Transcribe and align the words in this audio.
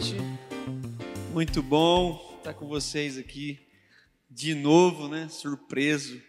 noite. 0.00 0.16
Muito 1.30 1.62
bom 1.62 2.34
estar 2.38 2.54
com 2.54 2.66
vocês 2.66 3.18
aqui 3.18 3.60
de 4.30 4.54
novo, 4.54 5.08
né? 5.08 5.28
Surpreso 5.28 6.22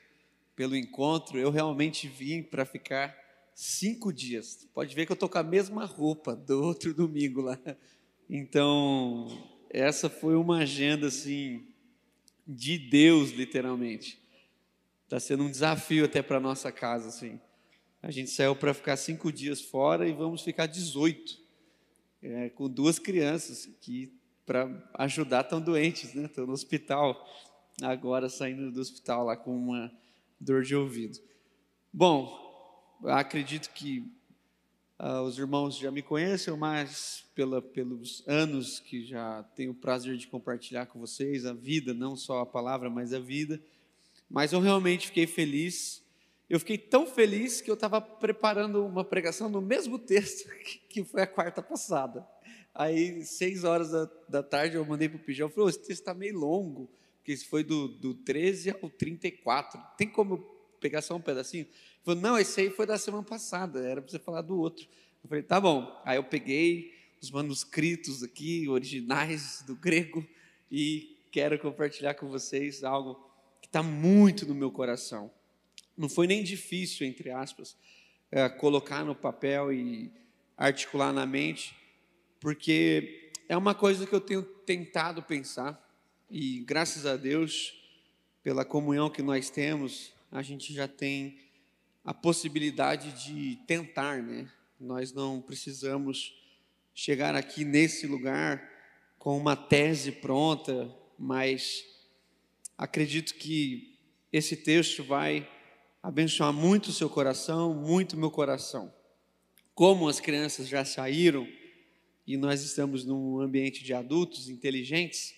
pelo 0.57 0.75
encontro. 0.75 1.39
Eu 1.39 1.49
realmente 1.49 2.05
vim 2.05 2.43
para 2.43 2.65
ficar 2.65 3.15
cinco 3.55 4.11
dias. 4.11 4.67
Pode 4.73 4.93
ver 4.93 5.05
que 5.05 5.13
eu 5.13 5.15
tô 5.15 5.29
com 5.29 5.37
a 5.37 5.43
mesma 5.43 5.85
roupa 5.85 6.35
do 6.35 6.61
outro 6.61 6.93
domingo 6.93 7.41
lá. 7.41 7.57
Então, 8.29 9.27
essa 9.69 10.09
foi 10.09 10.35
uma 10.35 10.57
agenda 10.59 11.07
assim 11.07 11.65
de 12.45 12.77
Deus, 12.77 13.31
literalmente. 13.31 14.21
Está 15.05 15.17
sendo 15.17 15.43
um 15.43 15.49
desafio 15.49 16.03
até 16.03 16.21
para 16.21 16.41
nossa 16.41 16.73
casa, 16.73 17.07
assim. 17.07 17.39
A 18.03 18.11
gente 18.11 18.31
saiu 18.31 18.53
para 18.53 18.73
ficar 18.73 18.97
cinco 18.97 19.31
dias 19.31 19.61
fora 19.61 20.09
e 20.09 20.11
vamos 20.11 20.41
ficar 20.41 20.65
18 20.65 21.40
é, 22.21 22.49
com 22.49 22.69
duas 22.69 22.99
crianças 22.99 23.67
que, 23.81 24.13
para 24.45 24.69
ajudar, 24.95 25.41
estão 25.41 25.59
doentes, 25.59 26.13
né? 26.13 26.25
Estão 26.25 26.45
no 26.45 26.53
hospital, 26.53 27.27
agora 27.81 28.29
saindo 28.29 28.71
do 28.71 28.79
hospital 28.79 29.25
lá 29.25 29.35
com 29.35 29.55
uma 29.55 29.91
dor 30.39 30.63
de 30.63 30.75
ouvido. 30.75 31.19
Bom, 31.91 32.39
acredito 33.05 33.69
que 33.73 33.99
uh, 34.99 35.21
os 35.21 35.37
irmãos 35.37 35.77
já 35.77 35.91
me 35.91 36.01
conhecem, 36.01 36.55
mas 36.55 37.25
pela, 37.33 37.61
pelos 37.61 38.23
anos 38.27 38.79
que 38.79 39.05
já 39.05 39.43
tenho 39.55 39.71
o 39.71 39.75
prazer 39.75 40.17
de 40.17 40.27
compartilhar 40.27 40.85
com 40.85 40.99
vocês 40.99 41.45
a 41.45 41.53
vida, 41.53 41.93
não 41.93 42.15
só 42.15 42.41
a 42.41 42.45
palavra, 42.45 42.89
mas 42.89 43.13
a 43.13 43.19
vida. 43.19 43.61
Mas 44.29 44.53
eu 44.53 44.59
realmente 44.59 45.07
fiquei 45.07 45.27
feliz 45.27 46.00
eu 46.51 46.59
fiquei 46.59 46.77
tão 46.77 47.07
feliz 47.07 47.61
que 47.61 47.71
eu 47.71 47.75
estava 47.75 48.01
preparando 48.01 48.85
uma 48.85 49.05
pregação 49.05 49.47
no 49.47 49.61
mesmo 49.61 49.97
texto 49.97 50.49
que 50.89 51.01
foi 51.01 51.21
a 51.21 51.27
quarta 51.27 51.61
passada. 51.61 52.27
Aí, 52.75 53.23
seis 53.23 53.63
horas 53.63 53.91
da, 53.91 54.11
da 54.27 54.43
tarde, 54.43 54.75
eu 54.75 54.85
mandei 54.85 55.07
para 55.07 55.15
o 55.15 55.23
Pijão 55.23 55.49
falei: 55.49 55.69
esse 55.69 55.79
texto 55.79 56.01
está 56.01 56.13
meio 56.13 56.37
longo, 56.37 56.89
porque 57.15 57.37
foi 57.37 57.63
do, 57.63 57.87
do 57.87 58.13
13 58.13 58.71
ao 58.81 58.89
34. 58.89 59.81
Tem 59.97 60.09
como 60.09 60.39
pegar 60.81 61.01
só 61.01 61.15
um 61.15 61.21
pedacinho? 61.21 61.63
Ele 61.63 61.71
falou: 62.03 62.19
não, 62.19 62.37
esse 62.37 62.59
aí 62.59 62.69
foi 62.69 62.85
da 62.85 62.97
semana 62.97 63.23
passada, 63.23 63.79
era 63.87 64.01
para 64.01 64.11
você 64.11 64.19
falar 64.19 64.41
do 64.41 64.59
outro. 64.59 64.85
Eu 65.23 65.29
falei: 65.29 65.43
tá 65.43 65.57
bom. 65.57 66.01
Aí 66.03 66.17
eu 66.17 66.23
peguei 66.25 66.93
os 67.21 67.31
manuscritos 67.31 68.23
aqui, 68.23 68.67
originais 68.67 69.63
do 69.65 69.73
grego, 69.73 70.27
e 70.69 71.15
quero 71.31 71.57
compartilhar 71.57 72.15
com 72.15 72.27
vocês 72.27 72.83
algo 72.83 73.25
que 73.61 73.69
está 73.69 73.81
muito 73.81 74.45
no 74.45 74.53
meu 74.53 74.69
coração. 74.69 75.31
Não 76.01 76.09
foi 76.09 76.25
nem 76.25 76.43
difícil, 76.43 77.05
entre 77.05 77.29
aspas, 77.29 77.77
é, 78.31 78.49
colocar 78.49 79.05
no 79.05 79.13
papel 79.13 79.71
e 79.71 80.11
articular 80.57 81.13
na 81.13 81.27
mente, 81.27 81.75
porque 82.39 83.31
é 83.47 83.55
uma 83.55 83.75
coisa 83.75 84.07
que 84.07 84.15
eu 84.15 84.19
tenho 84.19 84.41
tentado 84.41 85.21
pensar, 85.21 85.79
e 86.27 86.61
graças 86.61 87.05
a 87.05 87.15
Deus, 87.15 87.79
pela 88.41 88.65
comunhão 88.65 89.11
que 89.11 89.21
nós 89.21 89.51
temos, 89.51 90.11
a 90.31 90.41
gente 90.41 90.73
já 90.73 90.87
tem 90.87 91.37
a 92.03 92.15
possibilidade 92.15 93.23
de 93.23 93.57
tentar, 93.67 94.23
né? 94.23 94.51
Nós 94.79 95.13
não 95.13 95.39
precisamos 95.39 96.33
chegar 96.95 97.35
aqui 97.35 97.63
nesse 97.63 98.07
lugar 98.07 98.67
com 99.19 99.37
uma 99.37 99.55
tese 99.55 100.13
pronta, 100.13 100.91
mas 101.15 101.85
acredito 102.75 103.35
que 103.35 103.99
esse 104.33 104.55
texto 104.55 105.03
vai 105.03 105.47
abençoar 106.01 106.51
muito 106.51 106.87
o 106.87 106.93
seu 106.93 107.09
coração, 107.09 107.73
muito 107.73 108.17
meu 108.17 108.31
coração. 108.31 108.91
Como 109.75 110.07
as 110.07 110.19
crianças 110.19 110.67
já 110.67 110.83
saíram 110.83 111.47
e 112.25 112.37
nós 112.37 112.63
estamos 112.63 113.05
num 113.05 113.39
ambiente 113.39 113.83
de 113.83 113.93
adultos 113.93 114.49
inteligentes, 114.49 115.35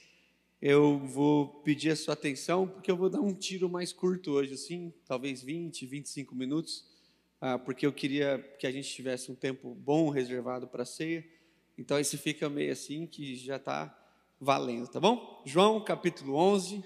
eu 0.61 0.99
vou 0.99 1.47
pedir 1.47 1.89
a 1.89 1.95
sua 1.95 2.13
atenção 2.13 2.65
porque 2.65 2.89
eu 2.89 2.95
vou 2.95 3.09
dar 3.09 3.19
um 3.19 3.33
tiro 3.33 3.69
mais 3.69 3.91
curto 3.91 4.31
hoje, 4.31 4.53
assim, 4.53 4.93
talvez 5.05 5.41
20, 5.43 5.85
25 5.85 6.33
minutos, 6.33 6.85
ah, 7.41 7.59
porque 7.59 7.85
eu 7.85 7.91
queria 7.91 8.39
que 8.57 8.65
a 8.65 8.71
gente 8.71 8.89
tivesse 8.89 9.29
um 9.29 9.35
tempo 9.35 9.75
bom 9.75 10.09
reservado 10.09 10.65
para 10.67 10.83
a 10.83 10.85
ceia. 10.85 11.25
Então 11.77 11.99
esse 11.99 12.17
fica 12.17 12.49
meio 12.49 12.71
assim 12.71 13.05
que 13.05 13.35
já 13.35 13.57
está 13.57 13.93
valendo, 14.39 14.87
tá 14.87 14.99
bom? 14.99 15.41
João 15.45 15.83
capítulo 15.83 16.35
11, 16.35 16.83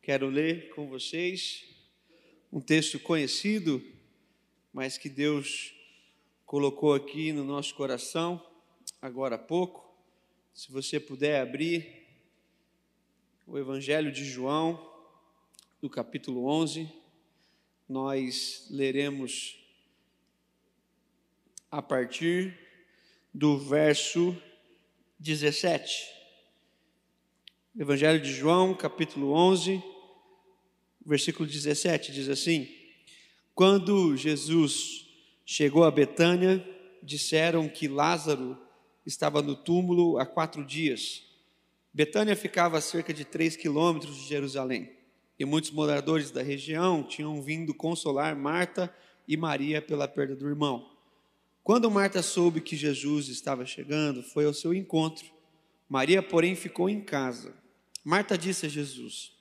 quero 0.00 0.28
ler 0.28 0.70
com 0.74 0.88
vocês 0.88 1.71
um 2.52 2.60
texto 2.60 3.00
conhecido, 3.00 3.82
mas 4.74 4.98
que 4.98 5.08
Deus 5.08 5.74
colocou 6.44 6.92
aqui 6.92 7.32
no 7.32 7.44
nosso 7.44 7.74
coração 7.74 8.44
agora 9.00 9.36
há 9.36 9.38
pouco. 9.38 9.90
Se 10.52 10.70
você 10.70 11.00
puder 11.00 11.40
abrir 11.40 12.06
o 13.46 13.58
Evangelho 13.58 14.12
de 14.12 14.22
João, 14.26 14.92
do 15.80 15.88
capítulo 15.88 16.46
11, 16.46 16.92
nós 17.88 18.66
leremos 18.70 19.58
a 21.70 21.80
partir 21.80 22.58
do 23.32 23.58
verso 23.58 24.36
17. 25.18 26.06
Evangelho 27.78 28.20
de 28.20 28.30
João, 28.30 28.74
capítulo 28.74 29.32
11, 29.32 29.82
versículo 31.04 31.48
17 31.48 32.12
diz 32.12 32.28
assim: 32.28 32.68
Quando 33.54 34.16
Jesus 34.16 35.06
chegou 35.44 35.84
a 35.84 35.90
Betânia, 35.90 36.66
disseram 37.02 37.68
que 37.68 37.88
Lázaro 37.88 38.56
estava 39.04 39.42
no 39.42 39.56
túmulo 39.56 40.18
há 40.18 40.26
quatro 40.26 40.64
dias. 40.64 41.24
Betânia 41.92 42.36
ficava 42.36 42.78
a 42.78 42.80
cerca 42.80 43.12
de 43.12 43.24
três 43.24 43.56
quilômetros 43.56 44.16
de 44.16 44.26
Jerusalém, 44.26 44.90
e 45.38 45.44
muitos 45.44 45.70
moradores 45.70 46.30
da 46.30 46.42
região 46.42 47.02
tinham 47.02 47.42
vindo 47.42 47.74
consolar 47.74 48.36
Marta 48.36 48.94
e 49.26 49.36
Maria 49.36 49.82
pela 49.82 50.08
perda 50.08 50.34
do 50.34 50.48
irmão. 50.48 50.90
Quando 51.62 51.90
Marta 51.90 52.22
soube 52.22 52.60
que 52.60 52.76
Jesus 52.76 53.28
estava 53.28 53.64
chegando, 53.66 54.22
foi 54.22 54.46
ao 54.46 54.54
seu 54.54 54.74
encontro. 54.74 55.26
Maria, 55.88 56.22
porém, 56.22 56.54
ficou 56.56 56.88
em 56.88 57.00
casa. 57.00 57.54
Marta 58.04 58.36
disse 58.36 58.66
a 58.66 58.68
Jesus: 58.68 59.32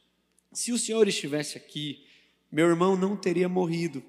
se 0.53 0.71
o 0.71 0.77
Senhor 0.77 1.07
estivesse 1.07 1.57
aqui, 1.57 2.05
meu 2.51 2.67
irmão 2.67 2.97
não 2.97 3.15
teria 3.15 3.47
morrido, 3.47 4.03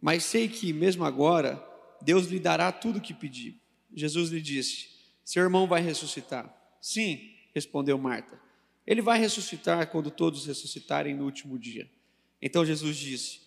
mas 0.00 0.24
sei 0.24 0.48
que, 0.48 0.72
mesmo 0.72 1.04
agora, 1.04 1.64
Deus 2.02 2.26
lhe 2.26 2.38
dará 2.38 2.70
tudo 2.70 2.98
o 2.98 3.02
que 3.02 3.14
pedir. 3.14 3.60
Jesus 3.94 4.30
lhe 4.30 4.40
disse: 4.40 4.88
Seu 5.24 5.42
irmão 5.42 5.66
vai 5.66 5.80
ressuscitar. 5.80 6.54
Sim, 6.80 7.30
respondeu 7.54 7.98
Marta. 7.98 8.40
Ele 8.86 9.02
vai 9.02 9.18
ressuscitar 9.18 9.90
quando 9.90 10.10
todos 10.10 10.46
ressuscitarem 10.46 11.14
no 11.14 11.24
último 11.24 11.58
dia. 11.58 11.90
Então 12.40 12.64
Jesus 12.64 12.96
disse: 12.96 13.40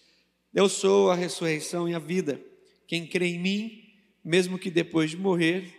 Eu 0.53 0.67
sou 0.67 1.11
a 1.11 1.15
ressurreição 1.15 1.87
e 1.87 1.93
a 1.93 1.99
vida. 1.99 2.41
Quem 2.87 3.07
crê 3.07 3.27
em 3.27 3.39
mim, 3.39 3.83
mesmo 4.23 4.59
que 4.59 4.69
depois 4.69 5.11
de 5.11 5.17
morrer, 5.17 5.71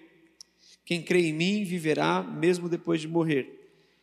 quem 0.84 1.03
crê 1.03 1.26
em 1.26 1.32
mim 1.32 1.65
viverá 1.65 2.22
mesmo 2.22 2.69
depois 2.69 3.00
de 3.00 3.09
morrer. 3.09 3.60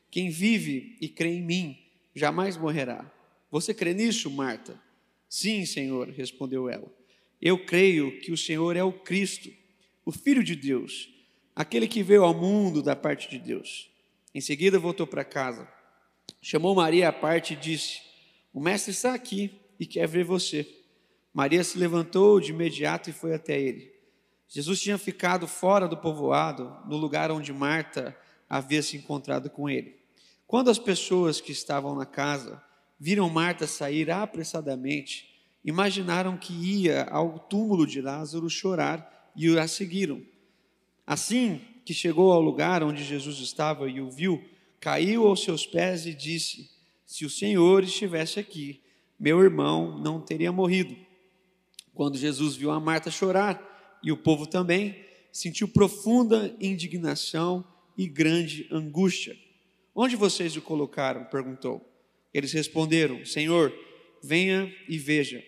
Quem 0.09 0.29
vive 0.29 0.97
e 0.99 1.07
crê 1.07 1.35
em 1.35 1.41
mim 1.41 1.80
jamais 2.15 2.57
morrerá. 2.57 3.09
Você 3.49 3.73
crê 3.73 3.93
nisso, 3.93 4.29
Marta? 4.29 4.79
Sim, 5.27 5.65
Senhor, 5.65 6.09
respondeu 6.09 6.69
ela. 6.69 6.91
Eu 7.41 7.65
creio 7.65 8.19
que 8.19 8.31
o 8.31 8.37
Senhor 8.37 8.75
é 8.75 8.83
o 8.83 8.91
Cristo, 8.91 9.49
o 10.05 10.11
Filho 10.11 10.43
de 10.43 10.55
Deus, 10.55 11.09
aquele 11.55 11.87
que 11.87 12.03
veio 12.03 12.23
ao 12.23 12.33
mundo 12.33 12.81
da 12.81 12.95
parte 12.95 13.29
de 13.29 13.39
Deus. 13.39 13.89
Em 14.33 14.41
seguida 14.41 14.79
voltou 14.79 15.07
para 15.07 15.23
casa. 15.23 15.67
Chamou 16.41 16.75
Maria 16.75 17.09
à 17.09 17.13
parte 17.13 17.53
e 17.53 17.57
disse: 17.57 18.01
O 18.53 18.59
mestre 18.59 18.91
está 18.91 19.13
aqui 19.13 19.59
e 19.79 19.85
quer 19.85 20.07
ver 20.07 20.23
você. 20.23 20.67
Maria 21.33 21.63
se 21.63 21.77
levantou 21.77 22.39
de 22.39 22.51
imediato 22.51 23.09
e 23.09 23.13
foi 23.13 23.33
até 23.33 23.59
ele. 23.59 23.91
Jesus 24.47 24.81
tinha 24.81 24.97
ficado 24.97 25.47
fora 25.47 25.87
do 25.87 25.95
povoado, 25.95 26.75
no 26.85 26.97
lugar 26.97 27.31
onde 27.31 27.53
Marta 27.53 28.15
havia 28.49 28.81
se 28.81 28.97
encontrado 28.97 29.49
com 29.49 29.69
ele. 29.69 30.00
Quando 30.51 30.69
as 30.69 30.77
pessoas 30.77 31.39
que 31.39 31.53
estavam 31.53 31.95
na 31.95 32.05
casa 32.05 32.61
viram 32.99 33.29
Marta 33.29 33.65
sair 33.65 34.11
apressadamente, 34.11 35.25
imaginaram 35.63 36.35
que 36.35 36.51
ia 36.51 37.05
ao 37.05 37.39
túmulo 37.39 37.87
de 37.87 38.01
Lázaro 38.01 38.49
chorar 38.49 39.31
e 39.33 39.57
a 39.57 39.65
seguiram. 39.65 40.21
Assim 41.07 41.61
que 41.85 41.93
chegou 41.93 42.33
ao 42.33 42.41
lugar 42.41 42.83
onde 42.83 43.01
Jesus 43.01 43.37
estava 43.37 43.89
e 43.89 44.01
o 44.01 44.11
viu, 44.11 44.43
caiu 44.77 45.25
aos 45.25 45.41
seus 45.41 45.65
pés 45.65 46.05
e 46.05 46.13
disse: 46.13 46.69
Se 47.05 47.23
o 47.23 47.29
Senhor 47.29 47.85
estivesse 47.85 48.37
aqui, 48.37 48.81
meu 49.17 49.41
irmão 49.41 49.97
não 49.99 50.19
teria 50.19 50.51
morrido. 50.51 50.97
Quando 51.93 52.17
Jesus 52.17 52.57
viu 52.57 52.71
a 52.71 52.79
Marta 52.81 53.09
chorar 53.09 53.97
e 54.03 54.11
o 54.11 54.17
povo 54.17 54.45
também, 54.45 55.01
sentiu 55.31 55.69
profunda 55.69 56.53
indignação 56.59 57.63
e 57.97 58.05
grande 58.05 58.67
angústia. 58.69 59.33
Onde 59.93 60.15
vocês 60.15 60.55
o 60.55 60.61
colocaram? 60.61 61.25
perguntou. 61.25 61.85
Eles 62.33 62.51
responderam: 62.53 63.25
Senhor, 63.25 63.73
venha 64.23 64.73
e 64.87 64.97
veja. 64.97 65.43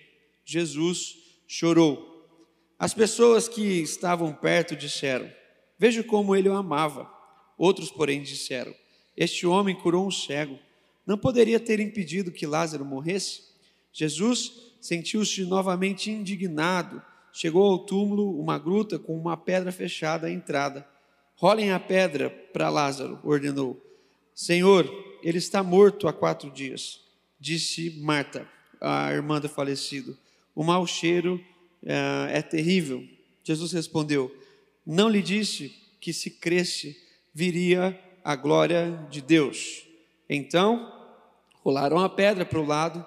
Jesus 0.45 1.15
chorou. 1.47 2.11
As 2.77 2.93
pessoas 2.93 3.47
que 3.47 3.61
estavam 3.81 4.33
perto 4.33 4.75
disseram: 4.75 5.31
Veja 5.79 6.03
como 6.03 6.35
ele 6.35 6.49
o 6.49 6.55
amava. 6.55 7.09
Outros, 7.57 7.91
porém, 7.91 8.21
disseram: 8.21 8.73
Este 9.15 9.47
homem 9.47 9.75
curou 9.75 10.05
um 10.05 10.11
cego. 10.11 10.59
Não 11.05 11.17
poderia 11.17 11.59
ter 11.59 11.79
impedido 11.79 12.31
que 12.31 12.45
Lázaro 12.45 12.85
morresse? 12.85 13.43
Jesus 13.91 14.73
sentiu-se 14.81 15.43
novamente 15.45 16.09
indignado. 16.11 17.01
Chegou 17.31 17.63
ao 17.63 17.79
túmulo, 17.79 18.39
uma 18.39 18.59
gruta 18.59 18.99
com 18.99 19.17
uma 19.17 19.35
pedra 19.35 19.71
fechada 19.71 20.27
à 20.27 20.31
entrada. 20.31 20.87
Rolem 21.35 21.71
a 21.71 21.79
pedra 21.79 22.29
para 22.29 22.69
Lázaro, 22.69 23.19
ordenou. 23.23 23.81
Senhor, 24.35 24.89
ele 25.21 25.37
está 25.37 25.61
morto 25.61 26.07
há 26.07 26.13
quatro 26.13 26.49
dias, 26.49 26.99
disse 27.39 27.91
Marta, 28.01 28.47
a 28.81 29.11
irmã 29.11 29.39
do 29.39 29.47
falecido. 29.47 30.17
O 30.55 30.63
mau 30.63 30.85
cheiro 30.85 31.43
é, 31.85 32.39
é 32.39 32.41
terrível. 32.41 33.07
Jesus 33.43 33.71
respondeu: 33.71 34.35
Não 34.85 35.09
lhe 35.09 35.21
disse 35.21 35.73
que 35.99 36.11
se 36.11 36.29
cresce 36.29 36.97
viria 37.33 37.99
a 38.23 38.35
glória 38.35 39.07
de 39.09 39.21
Deus. 39.21 39.85
Então, 40.29 40.91
rolaram 41.61 41.99
a 41.99 42.09
pedra 42.09 42.45
para 42.45 42.59
o 42.59 42.65
lado. 42.65 43.05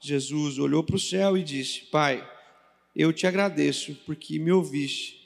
Jesus 0.00 0.58
olhou 0.58 0.84
para 0.84 0.96
o 0.96 1.00
céu 1.00 1.36
e 1.36 1.42
disse: 1.42 1.82
Pai, 1.86 2.26
eu 2.94 3.12
te 3.12 3.26
agradeço 3.26 3.94
porque 4.06 4.38
me 4.38 4.52
ouviste. 4.52 5.16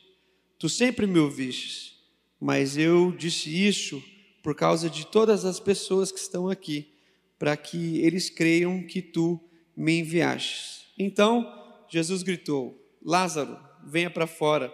Tu 0.58 0.68
sempre 0.68 1.06
me 1.06 1.18
ouviste, 1.18 1.96
mas 2.40 2.76
eu 2.76 3.12
disse 3.12 3.66
isso 3.66 4.02
por 4.42 4.54
causa 4.54 4.88
de 4.88 5.06
todas 5.06 5.44
as 5.44 5.60
pessoas 5.60 6.10
que 6.10 6.18
estão 6.18 6.48
aqui, 6.48 6.92
para 7.38 7.56
que 7.56 7.98
eles 8.00 8.30
creiam 8.30 8.82
que 8.82 9.00
tu 9.02 9.40
me 9.76 10.00
enviaste. 10.00 10.86
Então, 10.98 11.46
Jesus 11.88 12.22
gritou: 12.22 12.78
Lázaro, 13.02 13.58
venha 13.84 14.10
para 14.10 14.26
fora. 14.26 14.72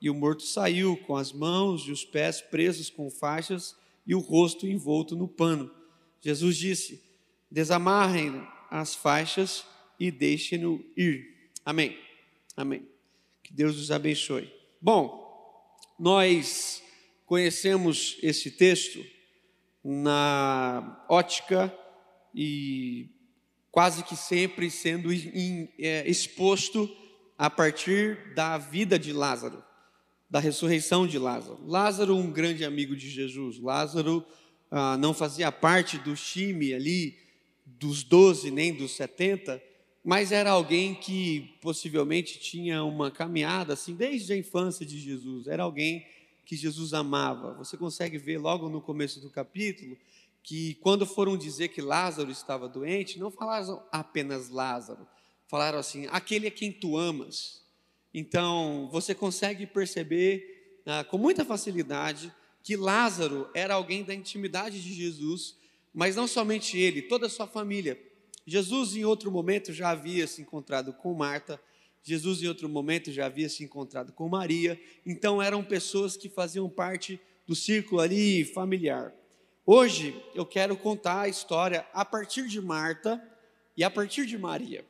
E 0.00 0.08
o 0.08 0.14
morto 0.14 0.44
saiu 0.44 0.96
com 0.96 1.16
as 1.16 1.32
mãos 1.32 1.82
e 1.82 1.90
os 1.90 2.04
pés 2.04 2.40
presos 2.40 2.88
com 2.88 3.10
faixas 3.10 3.76
e 4.06 4.14
o 4.14 4.20
rosto 4.20 4.66
envolto 4.66 5.16
no 5.16 5.26
pano. 5.26 5.70
Jesus 6.20 6.56
disse: 6.56 7.02
Desamarrem 7.50 8.46
as 8.70 8.94
faixas 8.94 9.64
e 9.98 10.10
deixem-no 10.10 10.84
ir. 10.96 11.50
Amém. 11.64 11.98
Amém. 12.56 12.86
Que 13.42 13.52
Deus 13.52 13.76
os 13.76 13.90
abençoe. 13.90 14.52
Bom, 14.80 15.26
nós 15.98 16.82
conhecemos 17.28 18.16
esse 18.22 18.50
texto 18.50 19.04
na 19.84 21.04
ótica 21.10 21.72
e 22.34 23.10
quase 23.70 24.02
que 24.02 24.16
sempre 24.16 24.70
sendo 24.70 25.10
é, 25.12 26.08
exposto 26.08 26.90
a 27.36 27.50
partir 27.50 28.32
da 28.34 28.56
vida 28.56 28.98
de 28.98 29.12
Lázaro, 29.12 29.62
da 30.28 30.40
ressurreição 30.40 31.06
de 31.06 31.18
Lázaro. 31.18 31.60
Lázaro, 31.66 32.16
um 32.16 32.32
grande 32.32 32.64
amigo 32.64 32.96
de 32.96 33.10
Jesus. 33.10 33.60
Lázaro 33.60 34.24
ah, 34.70 34.96
não 34.96 35.12
fazia 35.12 35.52
parte 35.52 35.98
do 35.98 36.14
time 36.14 36.72
ali 36.72 37.18
dos 37.66 38.02
doze 38.02 38.50
nem 38.50 38.72
dos 38.72 38.92
setenta, 38.92 39.62
mas 40.02 40.32
era 40.32 40.50
alguém 40.50 40.94
que 40.94 41.58
possivelmente 41.60 42.40
tinha 42.40 42.82
uma 42.84 43.10
caminhada 43.10 43.74
assim 43.74 43.94
desde 43.94 44.32
a 44.32 44.36
infância 44.36 44.86
de 44.86 44.98
Jesus. 44.98 45.46
Era 45.46 45.62
alguém 45.62 46.06
que 46.48 46.56
Jesus 46.56 46.94
amava. 46.94 47.52
Você 47.52 47.76
consegue 47.76 48.16
ver 48.16 48.38
logo 48.38 48.70
no 48.70 48.80
começo 48.80 49.20
do 49.20 49.28
capítulo 49.28 49.98
que 50.42 50.76
quando 50.76 51.04
foram 51.04 51.36
dizer 51.36 51.68
que 51.68 51.82
Lázaro 51.82 52.30
estava 52.30 52.66
doente, 52.66 53.18
não 53.18 53.30
falaram 53.30 53.82
apenas 53.92 54.48
Lázaro, 54.48 55.06
falaram 55.46 55.78
assim: 55.78 56.06
aquele 56.10 56.46
a 56.46 56.50
quem 56.50 56.72
tu 56.72 56.96
amas. 56.96 57.60
Então, 58.14 58.88
você 58.90 59.14
consegue 59.14 59.66
perceber 59.66 60.80
ah, 60.86 61.04
com 61.04 61.18
muita 61.18 61.44
facilidade 61.44 62.32
que 62.64 62.76
Lázaro 62.76 63.50
era 63.52 63.74
alguém 63.74 64.02
da 64.02 64.14
intimidade 64.14 64.82
de 64.82 64.94
Jesus, 64.94 65.54
mas 65.92 66.16
não 66.16 66.26
somente 66.26 66.78
ele, 66.78 67.02
toda 67.02 67.26
a 67.26 67.30
sua 67.30 67.46
família. 67.46 68.00
Jesus, 68.46 68.96
em 68.96 69.04
outro 69.04 69.30
momento, 69.30 69.70
já 69.70 69.90
havia 69.90 70.26
se 70.26 70.40
encontrado 70.40 70.94
com 70.94 71.12
Marta, 71.12 71.60
Jesus, 72.08 72.42
em 72.42 72.46
outro 72.46 72.70
momento, 72.70 73.12
já 73.12 73.26
havia 73.26 73.50
se 73.50 73.62
encontrado 73.62 74.12
com 74.12 74.26
Maria, 74.30 74.80
então 75.04 75.42
eram 75.42 75.62
pessoas 75.62 76.16
que 76.16 76.30
faziam 76.30 76.66
parte 76.66 77.20
do 77.46 77.54
círculo 77.54 78.00
ali 78.00 78.46
familiar. 78.46 79.12
Hoje 79.66 80.18
eu 80.34 80.46
quero 80.46 80.74
contar 80.74 81.20
a 81.20 81.28
história 81.28 81.86
a 81.92 82.06
partir 82.06 82.48
de 82.48 82.62
Marta 82.62 83.22
e 83.76 83.84
a 83.84 83.90
partir 83.90 84.24
de 84.24 84.38
Maria. 84.38 84.86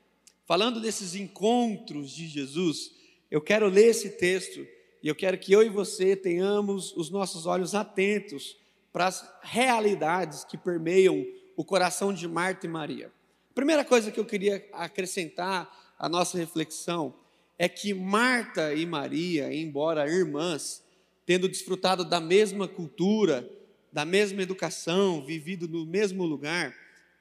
Falando 0.47 0.81
desses 0.81 1.17
encontros 1.17 2.13
de 2.13 2.29
Jesus, 2.29 2.93
eu 3.29 3.41
quero 3.41 3.67
ler 3.67 3.87
esse 3.87 4.11
texto 4.11 4.65
e 5.03 5.09
eu 5.09 5.15
quero 5.17 5.37
que 5.39 5.53
eu 5.53 5.65
e 5.65 5.69
você 5.69 6.15
tenhamos 6.15 6.97
os 6.97 7.11
nossos 7.11 7.47
olhos 7.47 7.75
atentos 7.75 8.57
para 8.93 9.09
as 9.09 9.29
realidades 9.43 10.45
que 10.45 10.57
permeiam 10.57 11.27
o 11.57 11.65
coração 11.65 12.15
de 12.15 12.29
Marta 12.29 12.65
e 12.65 12.69
Maria. 12.69 13.11
A 13.51 13.55
primeira 13.55 13.85
coisa 13.85 14.13
que 14.13 14.21
eu 14.21 14.25
queria 14.25 14.65
acrescentar 14.73 15.88
à 15.99 16.09
nossa 16.09 16.39
reflexão 16.39 17.15
é 17.59 17.69
que 17.69 17.93
Marta 17.93 18.73
e 18.73 18.87
Maria, 18.87 19.53
embora 19.53 20.09
irmãs, 20.09 20.83
tendo 21.27 21.49
desfrutado 21.49 22.05
da 22.05 22.21
mesma 22.21 22.69
cultura, 22.69 23.51
da 23.93 24.05
mesma 24.05 24.43
educação, 24.43 25.25
vivido 25.25 25.67
no 25.67 25.85
mesmo 25.85 26.25
lugar, 26.25 26.75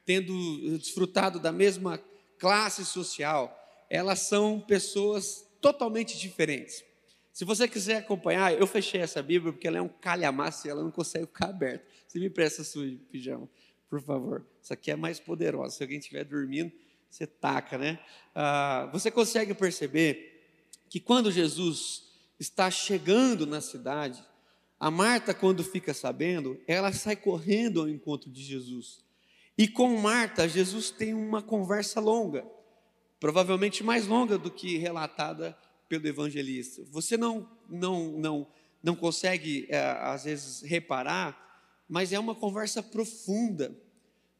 tendo 0.05 0.77
desfrutado 0.77 1.39
da 1.39 1.51
mesma 1.51 1.99
classe 2.37 2.85
social, 2.85 3.53
elas 3.89 4.19
são 4.19 4.59
pessoas 4.59 5.45
totalmente 5.59 6.17
diferentes. 6.17 6.83
Se 7.33 7.45
você 7.45 7.67
quiser 7.67 7.97
acompanhar, 7.97 8.53
eu 8.53 8.65
fechei 8.65 9.01
essa 9.01 9.21
Bíblia 9.21 9.51
porque 9.51 9.67
ela 9.67 9.77
é 9.77 9.81
um 9.81 9.87
calhamaço 9.87 10.67
e 10.67 10.69
ela 10.69 10.81
não 10.81 10.91
consegue 10.91 11.25
ficar 11.25 11.49
aberta. 11.49 11.85
Você 12.07 12.19
me 12.19 12.29
presta 12.29 12.61
a 12.61 12.65
sua 12.65 12.85
pijama, 13.11 13.49
por 13.89 14.01
favor. 14.01 14.45
Isso 14.61 14.73
aqui 14.73 14.89
é 14.91 14.95
mais 14.95 15.19
poderosa. 15.19 15.75
Se 15.75 15.83
alguém 15.83 15.99
estiver 15.99 16.23
dormindo, 16.23 16.71
você 17.09 17.25
taca, 17.25 17.77
né? 17.77 17.99
Ah, 18.33 18.89
você 18.91 19.09
consegue 19.09 19.53
perceber 19.53 20.37
que 20.89 20.99
quando 20.99 21.31
Jesus 21.31 22.03
está 22.39 22.69
chegando 22.69 23.45
na 23.45 23.61
cidade, 23.61 24.23
a 24.79 24.91
Marta, 24.91 25.33
quando 25.33 25.63
fica 25.63 25.93
sabendo, 25.93 26.59
ela 26.67 26.93
sai 26.93 27.15
correndo 27.15 27.81
ao 27.81 27.89
encontro 27.89 28.29
de 28.29 28.43
Jesus. 28.43 29.03
E 29.57 29.67
com 29.67 29.97
Marta, 29.97 30.47
Jesus 30.47 30.91
tem 30.91 31.13
uma 31.13 31.41
conversa 31.41 31.99
longa, 31.99 32.45
provavelmente 33.19 33.83
mais 33.83 34.05
longa 34.05 34.37
do 34.37 34.51
que 34.51 34.77
relatada 34.77 35.57
pelo 35.89 36.07
evangelista. 36.07 36.83
Você 36.91 37.17
não, 37.17 37.49
não, 37.67 38.11
não, 38.11 38.47
não 38.83 38.95
consegue, 38.95 39.65
é, 39.69 39.79
às 39.79 40.25
vezes, 40.25 40.61
reparar, 40.61 41.45
mas 41.89 42.13
é 42.13 42.19
uma 42.19 42.35
conversa 42.35 42.83
profunda. 42.83 43.75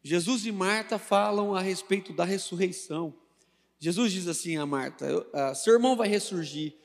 Jesus 0.07 0.45
e 0.45 0.51
Marta 0.51 0.97
falam 0.97 1.53
a 1.53 1.61
respeito 1.61 2.13
da 2.13 2.23
ressurreição. 2.23 3.13
Jesus 3.79 4.11
diz 4.11 4.27
assim 4.27 4.57
a 4.57 4.65
Marta: 4.65 5.05
Seu 5.55 5.73
irmão 5.73 5.95
vai 5.95 6.07
ressurgir 6.07 6.75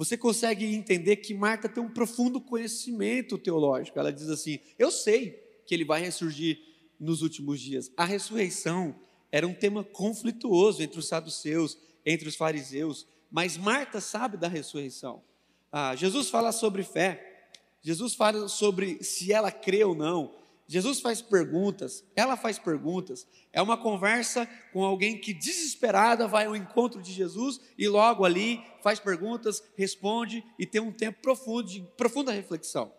você 0.00 0.16
consegue 0.16 0.64
entender 0.64 1.16
que 1.16 1.34
Marta 1.34 1.68
tem 1.68 1.82
um 1.82 1.90
profundo 1.90 2.40
conhecimento 2.40 3.36
teológico. 3.36 3.98
Ela 3.98 4.10
diz 4.10 4.30
assim: 4.30 4.58
Eu 4.78 4.90
sei 4.90 5.32
que 5.66 5.74
ele 5.74 5.84
vai 5.84 6.00
ressurgir 6.00 6.58
nos 6.98 7.20
últimos 7.20 7.60
dias. 7.60 7.92
A 7.98 8.06
ressurreição 8.06 8.98
era 9.30 9.46
um 9.46 9.52
tema 9.52 9.84
conflituoso 9.84 10.82
entre 10.82 10.98
os 10.98 11.06
saduceus, 11.06 11.76
entre 12.02 12.26
os 12.26 12.34
fariseus, 12.34 13.06
mas 13.30 13.58
Marta 13.58 14.00
sabe 14.00 14.38
da 14.38 14.48
ressurreição. 14.48 15.22
Ah, 15.70 15.94
Jesus 15.94 16.30
fala 16.30 16.50
sobre 16.50 16.82
fé, 16.82 17.50
Jesus 17.82 18.14
fala 18.14 18.48
sobre 18.48 19.04
se 19.04 19.34
ela 19.34 19.52
crê 19.52 19.84
ou 19.84 19.94
não, 19.94 20.34
Jesus 20.70 21.00
faz 21.00 21.20
perguntas, 21.20 22.04
ela 22.14 22.36
faz 22.36 22.56
perguntas. 22.56 23.26
É 23.52 23.60
uma 23.60 23.76
conversa 23.76 24.48
com 24.72 24.84
alguém 24.84 25.18
que 25.18 25.34
desesperada 25.34 26.28
vai 26.28 26.46
ao 26.46 26.54
encontro 26.54 27.02
de 27.02 27.10
Jesus 27.10 27.60
e 27.76 27.88
logo 27.88 28.24
ali 28.24 28.62
faz 28.80 29.00
perguntas, 29.00 29.64
responde 29.76 30.44
e 30.56 30.64
tem 30.64 30.80
um 30.80 30.92
tempo 30.92 31.20
profundo 31.20 31.64
de 31.64 31.82
profunda 31.96 32.30
reflexão. 32.30 32.94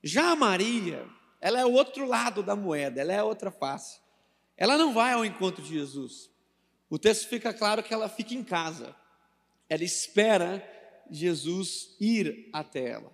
Já 0.00 0.30
a 0.30 0.36
Maria, 0.36 1.04
ela 1.40 1.58
é 1.58 1.66
o 1.66 1.72
outro 1.72 2.06
lado 2.06 2.40
da 2.40 2.54
moeda, 2.54 3.00
ela 3.00 3.12
é 3.12 3.18
a 3.18 3.24
outra 3.24 3.50
face. 3.50 3.98
Ela 4.56 4.78
não 4.78 4.94
vai 4.94 5.12
ao 5.12 5.24
encontro 5.24 5.60
de 5.60 5.70
Jesus. 5.70 6.30
O 6.88 7.00
texto 7.00 7.28
fica 7.28 7.52
claro 7.52 7.82
que 7.82 7.92
ela 7.92 8.08
fica 8.08 8.32
em 8.32 8.44
casa. 8.44 8.94
Ela 9.68 9.82
espera 9.82 10.62
Jesus 11.10 11.96
ir 12.00 12.48
até 12.52 12.90
ela. 12.90 13.12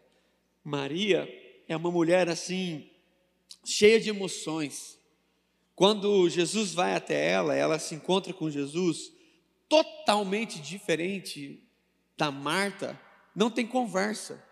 Maria 0.63 1.27
é 1.67 1.75
uma 1.75 1.91
mulher 1.91 2.29
assim 2.29 2.91
cheia 3.64 3.99
de 4.00 4.11
emoções. 4.11 4.99
Quando 5.75 6.28
Jesus 6.28 6.73
vai 6.73 6.94
até 6.94 7.28
ela, 7.28 7.54
ela 7.54 7.78
se 7.78 7.94
encontra 7.94 8.33
com 8.33 8.50
Jesus, 8.50 9.12
totalmente 9.68 10.61
diferente 10.61 11.62
da 12.16 12.30
Marta, 12.30 13.00
não 13.35 13.50
tem 13.50 13.66
conversa, 13.66 14.42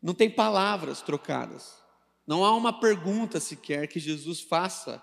não 0.00 0.14
tem 0.14 0.30
palavras 0.30 1.02
trocadas, 1.02 1.82
não 2.26 2.44
há 2.44 2.54
uma 2.54 2.78
pergunta 2.80 3.40
sequer 3.40 3.86
que 3.86 4.00
Jesus 4.00 4.40
faça. 4.40 5.02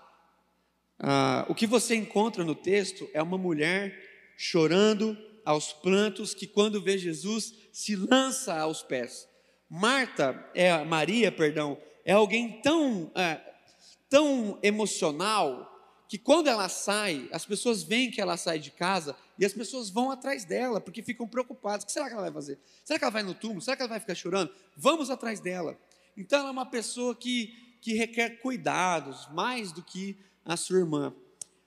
Ah, 0.98 1.44
o 1.48 1.54
que 1.54 1.66
você 1.66 1.94
encontra 1.94 2.42
no 2.44 2.54
texto 2.54 3.08
é 3.12 3.22
uma 3.22 3.38
mulher 3.38 3.96
chorando 4.36 5.16
aos 5.44 5.72
prantos, 5.72 6.34
que 6.34 6.46
quando 6.46 6.82
vê 6.82 6.98
Jesus 6.98 7.54
se 7.72 7.94
lança 7.94 8.58
aos 8.58 8.82
pés. 8.82 9.28
Marta, 9.68 10.48
é 10.54 10.84
Maria, 10.84 11.30
perdão, 11.30 11.80
é 12.06 12.12
alguém 12.12 12.62
tão, 12.62 13.10
é, 13.16 13.40
tão 14.08 14.60
emocional 14.62 15.72
que 16.08 16.16
quando 16.16 16.46
ela 16.46 16.68
sai, 16.68 17.28
as 17.32 17.44
pessoas 17.44 17.82
veem 17.82 18.12
que 18.12 18.20
ela 18.20 18.36
sai 18.36 18.60
de 18.60 18.70
casa 18.70 19.16
e 19.36 19.44
as 19.44 19.52
pessoas 19.52 19.90
vão 19.90 20.12
atrás 20.12 20.44
dela, 20.44 20.80
porque 20.80 21.02
ficam 21.02 21.26
preocupadas. 21.26 21.82
O 21.82 21.86
que 21.86 21.92
será 21.92 22.06
que 22.06 22.12
ela 22.12 22.22
vai 22.22 22.32
fazer? 22.32 22.60
Será 22.84 22.96
que 22.96 23.04
ela 23.04 23.10
vai 23.10 23.24
no 23.24 23.34
túmulo? 23.34 23.60
Será 23.60 23.76
que 23.76 23.82
ela 23.82 23.88
vai 23.88 23.98
ficar 23.98 24.14
chorando? 24.14 24.52
Vamos 24.76 25.10
atrás 25.10 25.40
dela. 25.40 25.76
Então 26.16 26.38
ela 26.38 26.48
é 26.48 26.52
uma 26.52 26.64
pessoa 26.64 27.12
que, 27.12 27.76
que 27.82 27.94
requer 27.94 28.40
cuidados, 28.40 29.28
mais 29.32 29.72
do 29.72 29.82
que 29.82 30.16
a 30.44 30.56
sua 30.56 30.78
irmã. 30.78 31.12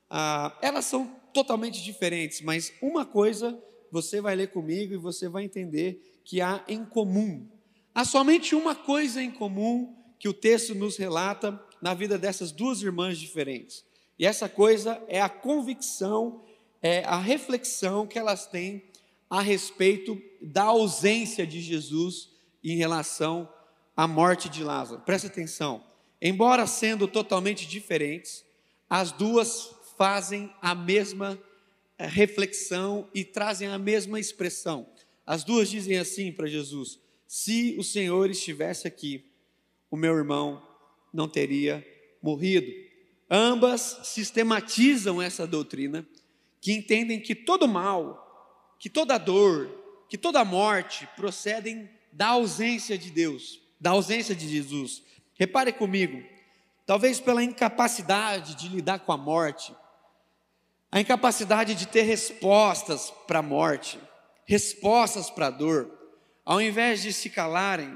Ah, 0.10 0.58
elas 0.62 0.86
são 0.86 1.06
totalmente 1.34 1.84
diferentes, 1.84 2.40
mas 2.40 2.72
uma 2.82 3.06
coisa 3.06 3.62
você 3.92 4.22
vai 4.22 4.38
ler 4.38 4.52
comigo 4.52 4.94
e 4.94 4.98
você 4.98 5.28
vai 5.28 5.44
entender 5.44 6.22
que 6.24 6.40
há 6.40 6.64
em 6.66 6.86
comum. 6.86 7.46
Há 7.94 8.06
somente 8.06 8.56
uma 8.56 8.74
coisa 8.74 9.22
em 9.22 9.30
comum 9.30 9.99
que 10.20 10.28
o 10.28 10.34
texto 10.34 10.76
nos 10.76 10.98
relata 10.98 11.60
na 11.82 11.94
vida 11.94 12.18
dessas 12.18 12.52
duas 12.52 12.82
irmãs 12.82 13.18
diferentes. 13.18 13.86
E 14.20 14.26
essa 14.26 14.50
coisa 14.50 15.02
é 15.08 15.22
a 15.22 15.30
convicção, 15.30 16.44
é 16.82 17.04
a 17.06 17.18
reflexão 17.18 18.06
que 18.06 18.20
elas 18.20 18.46
têm 18.46 18.84
a 19.30 19.42
respeito 19.42 20.22
da 20.42 20.64
ausência 20.64 21.48
de 21.48 21.62
Jesus 21.62 22.30
em 22.62 22.76
relação 22.76 23.48
à 23.96 24.08
morte 24.08 24.50
de 24.50 24.64
Lázaro. 24.64 25.02
Presta 25.02 25.28
atenção. 25.28 25.84
Embora 26.22 26.68
sendo 26.68 27.08
totalmente 27.08 27.66
diferentes, 27.66 28.44
as 28.90 29.12
duas 29.14 29.74
fazem 29.98 30.54
a 30.62 30.76
mesma 30.76 31.40
eh, 31.98 32.08
reflexão 32.08 33.08
e 33.14 33.24
trazem 33.24 33.70
a 33.70 33.78
mesma 33.78 34.20
expressão. 34.20 34.90
As 35.26 35.44
duas 35.44 35.70
dizem 35.70 35.98
assim 35.98 36.32
para 36.32 36.48
Jesus: 36.48 37.00
Se 37.28 37.76
o 37.78 37.84
Senhor 37.84 38.30
estivesse 38.30 38.88
aqui, 38.88 39.29
o 39.90 39.98
meu 39.98 40.16
irmão 40.16 40.62
não 41.14 41.28
teria 41.28 41.86
morrido. 42.22 42.72
Ambas 43.30 44.00
sistematizam 44.04 45.22
essa 45.22 45.46
doutrina, 45.46 46.08
que 46.62 46.74
entendem 46.74 47.20
que 47.20 47.36
todo 47.36 47.68
mal, 47.68 48.76
que 48.80 48.90
toda 48.90 49.18
dor, 49.18 49.70
que 50.10 50.18
toda 50.18 50.44
morte 50.44 51.08
procedem 51.16 51.90
da 52.12 52.30
ausência 52.30 52.98
de 52.98 53.12
Deus, 53.12 53.62
da 53.80 53.92
ausência 53.92 54.36
de 54.36 54.48
Jesus. 54.48 55.04
Repare 55.36 55.72
comigo, 55.72 56.22
talvez 56.86 57.20
pela 57.20 57.44
incapacidade 57.44 58.56
de 58.56 58.68
lidar 58.68 59.00
com 59.00 59.12
a 59.12 59.18
morte, 59.18 59.74
a 60.92 61.00
incapacidade 61.00 61.76
de 61.76 61.88
ter 61.88 62.02
respostas 62.02 63.14
para 63.28 63.40
a 63.40 63.44
morte, 63.44 64.00
respostas 64.46 65.30
para 65.30 65.48
a 65.48 65.52
dor, 65.52 65.96
ao 66.44 66.60
invés 66.60 67.04
de 67.04 67.14
se 67.14 67.30
calarem, 67.30 67.96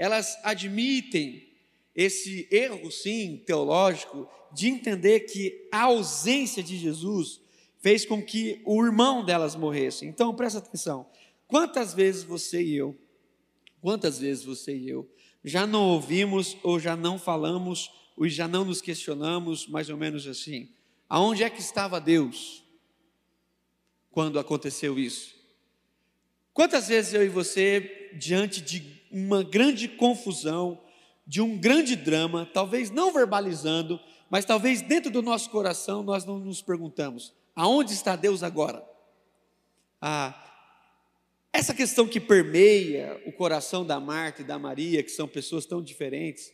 elas 0.00 0.38
admitem 0.42 1.46
esse 1.94 2.48
erro, 2.50 2.90
sim, 2.90 3.42
teológico, 3.44 4.26
de 4.50 4.66
entender 4.66 5.20
que 5.20 5.68
a 5.70 5.82
ausência 5.82 6.62
de 6.62 6.78
Jesus 6.78 7.38
fez 7.80 8.06
com 8.06 8.22
que 8.22 8.62
o 8.64 8.82
irmão 8.82 9.22
delas 9.22 9.54
morresse. 9.54 10.06
Então, 10.06 10.34
presta 10.34 10.58
atenção. 10.58 11.06
Quantas 11.46 11.92
vezes 11.92 12.22
você 12.22 12.62
e 12.62 12.76
eu, 12.76 12.98
quantas 13.82 14.18
vezes 14.18 14.42
você 14.42 14.74
e 14.74 14.88
eu, 14.88 15.06
já 15.44 15.66
não 15.66 15.90
ouvimos 15.90 16.56
ou 16.62 16.80
já 16.80 16.96
não 16.96 17.18
falamos 17.18 17.92
ou 18.16 18.26
já 18.26 18.48
não 18.48 18.64
nos 18.64 18.80
questionamos, 18.80 19.66
mais 19.66 19.90
ou 19.90 19.98
menos 19.98 20.26
assim, 20.26 20.70
aonde 21.10 21.42
é 21.42 21.50
que 21.50 21.60
estava 21.60 22.00
Deus 22.00 22.64
quando 24.10 24.38
aconteceu 24.38 24.98
isso? 24.98 25.34
Quantas 26.54 26.88
vezes 26.88 27.12
eu 27.12 27.22
e 27.22 27.28
você, 27.28 28.10
diante 28.14 28.62
de 28.62 28.99
uma 29.10 29.42
grande 29.42 29.88
confusão, 29.88 30.80
de 31.26 31.40
um 31.40 31.58
grande 31.58 31.96
drama, 31.96 32.48
talvez 32.52 32.90
não 32.90 33.12
verbalizando, 33.12 34.00
mas 34.28 34.44
talvez 34.44 34.82
dentro 34.82 35.10
do 35.10 35.22
nosso 35.22 35.50
coração 35.50 36.02
nós 36.02 36.24
não 36.24 36.38
nos 36.38 36.62
perguntamos: 36.62 37.34
aonde 37.54 37.92
está 37.92 38.16
Deus 38.16 38.42
agora? 38.42 38.84
Ah, 40.00 40.34
essa 41.52 41.74
questão 41.74 42.06
que 42.06 42.20
permeia 42.20 43.20
o 43.26 43.32
coração 43.32 43.84
da 43.84 43.98
Marta 43.98 44.42
e 44.42 44.44
da 44.44 44.58
Maria, 44.58 45.02
que 45.02 45.10
são 45.10 45.26
pessoas 45.26 45.66
tão 45.66 45.82
diferentes, 45.82 46.52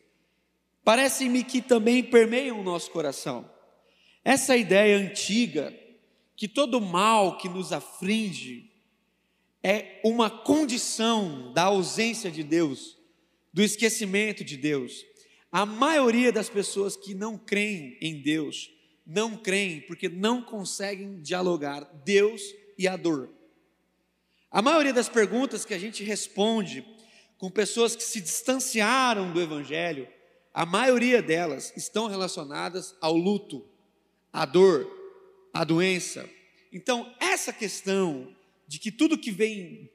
parece-me 0.82 1.44
que 1.44 1.60
também 1.60 2.02
permeiam 2.02 2.60
o 2.60 2.64
nosso 2.64 2.90
coração. 2.90 3.48
Essa 4.24 4.56
ideia 4.56 4.96
antiga, 4.96 5.72
que 6.34 6.48
todo 6.48 6.80
mal 6.80 7.36
que 7.36 7.48
nos 7.48 7.72
aflige 7.72 8.65
é 9.62 10.00
uma 10.04 10.30
condição 10.30 11.52
da 11.52 11.64
ausência 11.64 12.30
de 12.30 12.42
Deus, 12.42 12.96
do 13.52 13.62
esquecimento 13.62 14.44
de 14.44 14.56
Deus. 14.56 15.04
A 15.50 15.64
maioria 15.64 16.30
das 16.30 16.48
pessoas 16.48 16.96
que 16.96 17.14
não 17.14 17.38
creem 17.38 17.96
em 18.00 18.20
Deus, 18.20 18.70
não 19.06 19.36
creem 19.36 19.80
porque 19.80 20.08
não 20.08 20.42
conseguem 20.42 21.20
dialogar 21.20 21.84
Deus 22.04 22.42
e 22.76 22.86
a 22.86 22.96
dor. 22.96 23.30
A 24.50 24.60
maioria 24.60 24.92
das 24.92 25.08
perguntas 25.08 25.64
que 25.64 25.74
a 25.74 25.78
gente 25.78 26.04
responde 26.04 26.84
com 27.38 27.50
pessoas 27.50 27.94
que 27.94 28.02
se 28.02 28.20
distanciaram 28.20 29.32
do 29.32 29.40
Evangelho, 29.40 30.08
a 30.52 30.64
maioria 30.64 31.20
delas 31.22 31.72
estão 31.76 32.06
relacionadas 32.06 32.96
ao 33.00 33.14
luto, 33.14 33.66
à 34.32 34.44
dor, 34.44 34.90
à 35.52 35.64
doença. 35.64 36.28
Então, 36.72 37.14
essa 37.20 37.52
questão 37.52 38.35
de 38.66 38.78
que 38.78 38.90
tudo 38.90 39.18
que 39.18 39.30
vem, 39.30 39.90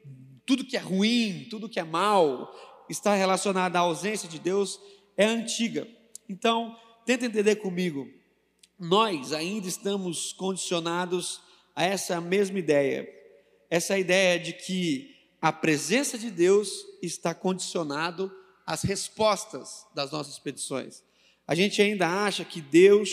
tudo 0.46 0.64
que 0.64 0.76
é 0.76 0.80
ruim, 0.80 1.46
tudo 1.50 1.68
que 1.68 1.80
é 1.80 1.84
mal, 1.84 2.52
está 2.88 3.14
relacionada 3.14 3.78
à 3.78 3.82
ausência 3.82 4.28
de 4.28 4.38
Deus, 4.38 4.80
é 5.16 5.24
antiga. 5.24 5.86
Então, 6.28 6.76
tenta 7.04 7.26
entender 7.26 7.56
comigo. 7.56 8.08
Nós 8.78 9.32
ainda 9.32 9.68
estamos 9.68 10.32
condicionados 10.32 11.40
a 11.74 11.84
essa 11.84 12.20
mesma 12.20 12.58
ideia. 12.58 13.08
Essa 13.70 13.98
ideia 13.98 14.38
de 14.38 14.52
que 14.52 15.14
a 15.40 15.52
presença 15.52 16.16
de 16.16 16.30
Deus 16.30 16.84
está 17.02 17.34
condicionado 17.34 18.32
às 18.66 18.82
respostas 18.82 19.86
das 19.94 20.10
nossas 20.12 20.38
petições. 20.38 21.02
A 21.46 21.54
gente 21.54 21.82
ainda 21.82 22.08
acha 22.08 22.44
que 22.44 22.60
Deus 22.60 23.10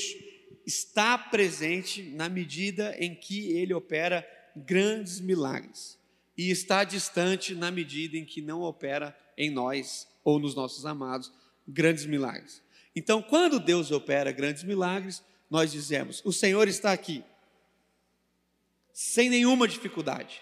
está 0.66 1.18
presente 1.18 2.04
na 2.04 2.30
medida 2.30 2.96
em 3.00 3.16
que 3.16 3.51
ele 3.51 3.74
opera 3.74 4.25
grandes 4.66 5.20
milagres 5.20 5.98
e 6.38 6.51
está 6.51 6.84
distante 6.84 7.54
na 7.54 7.70
medida 7.70 8.18
em 8.18 8.24
que 8.24 8.42
não 8.42 8.62
opera 8.62 9.18
em 9.38 9.50
nós 9.50 10.08
ou 10.24 10.39
nos 10.39 10.56
nossos 10.56 10.86
amados 10.86 11.32
grandes 11.68 12.06
milagres. 12.06 12.62
Então, 12.96 13.22
quando 13.22 13.60
Deus 13.60 13.92
opera 13.92 14.32
grandes 14.32 14.63
milagres, 14.63 15.24
nós 15.50 15.72
dizemos: 15.72 16.22
o 16.24 16.32
Senhor 16.32 16.68
está 16.68 16.92
aqui, 16.92 17.24
sem 18.94 19.30
nenhuma 19.30 19.68
dificuldade. 19.68 20.42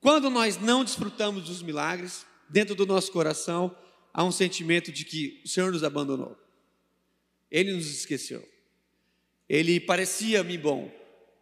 Quando 0.00 0.28
nós 0.28 0.58
não 0.58 0.84
desfrutamos 0.84 1.44
dos 1.44 1.62
milagres, 1.62 2.26
dentro 2.48 2.74
do 2.74 2.86
nosso 2.86 3.10
coração 3.10 3.76
há 4.12 4.22
um 4.22 4.32
sentimento 4.32 4.92
de 4.92 5.04
que 5.04 5.40
o 5.44 5.48
Senhor 5.48 5.72
nos 5.72 5.82
abandonou, 5.82 6.36
Ele 7.50 7.72
nos 7.72 7.90
esqueceu. 7.90 8.46
Ele 9.48 9.78
parecia-me 9.78 10.56
bom, 10.56 10.90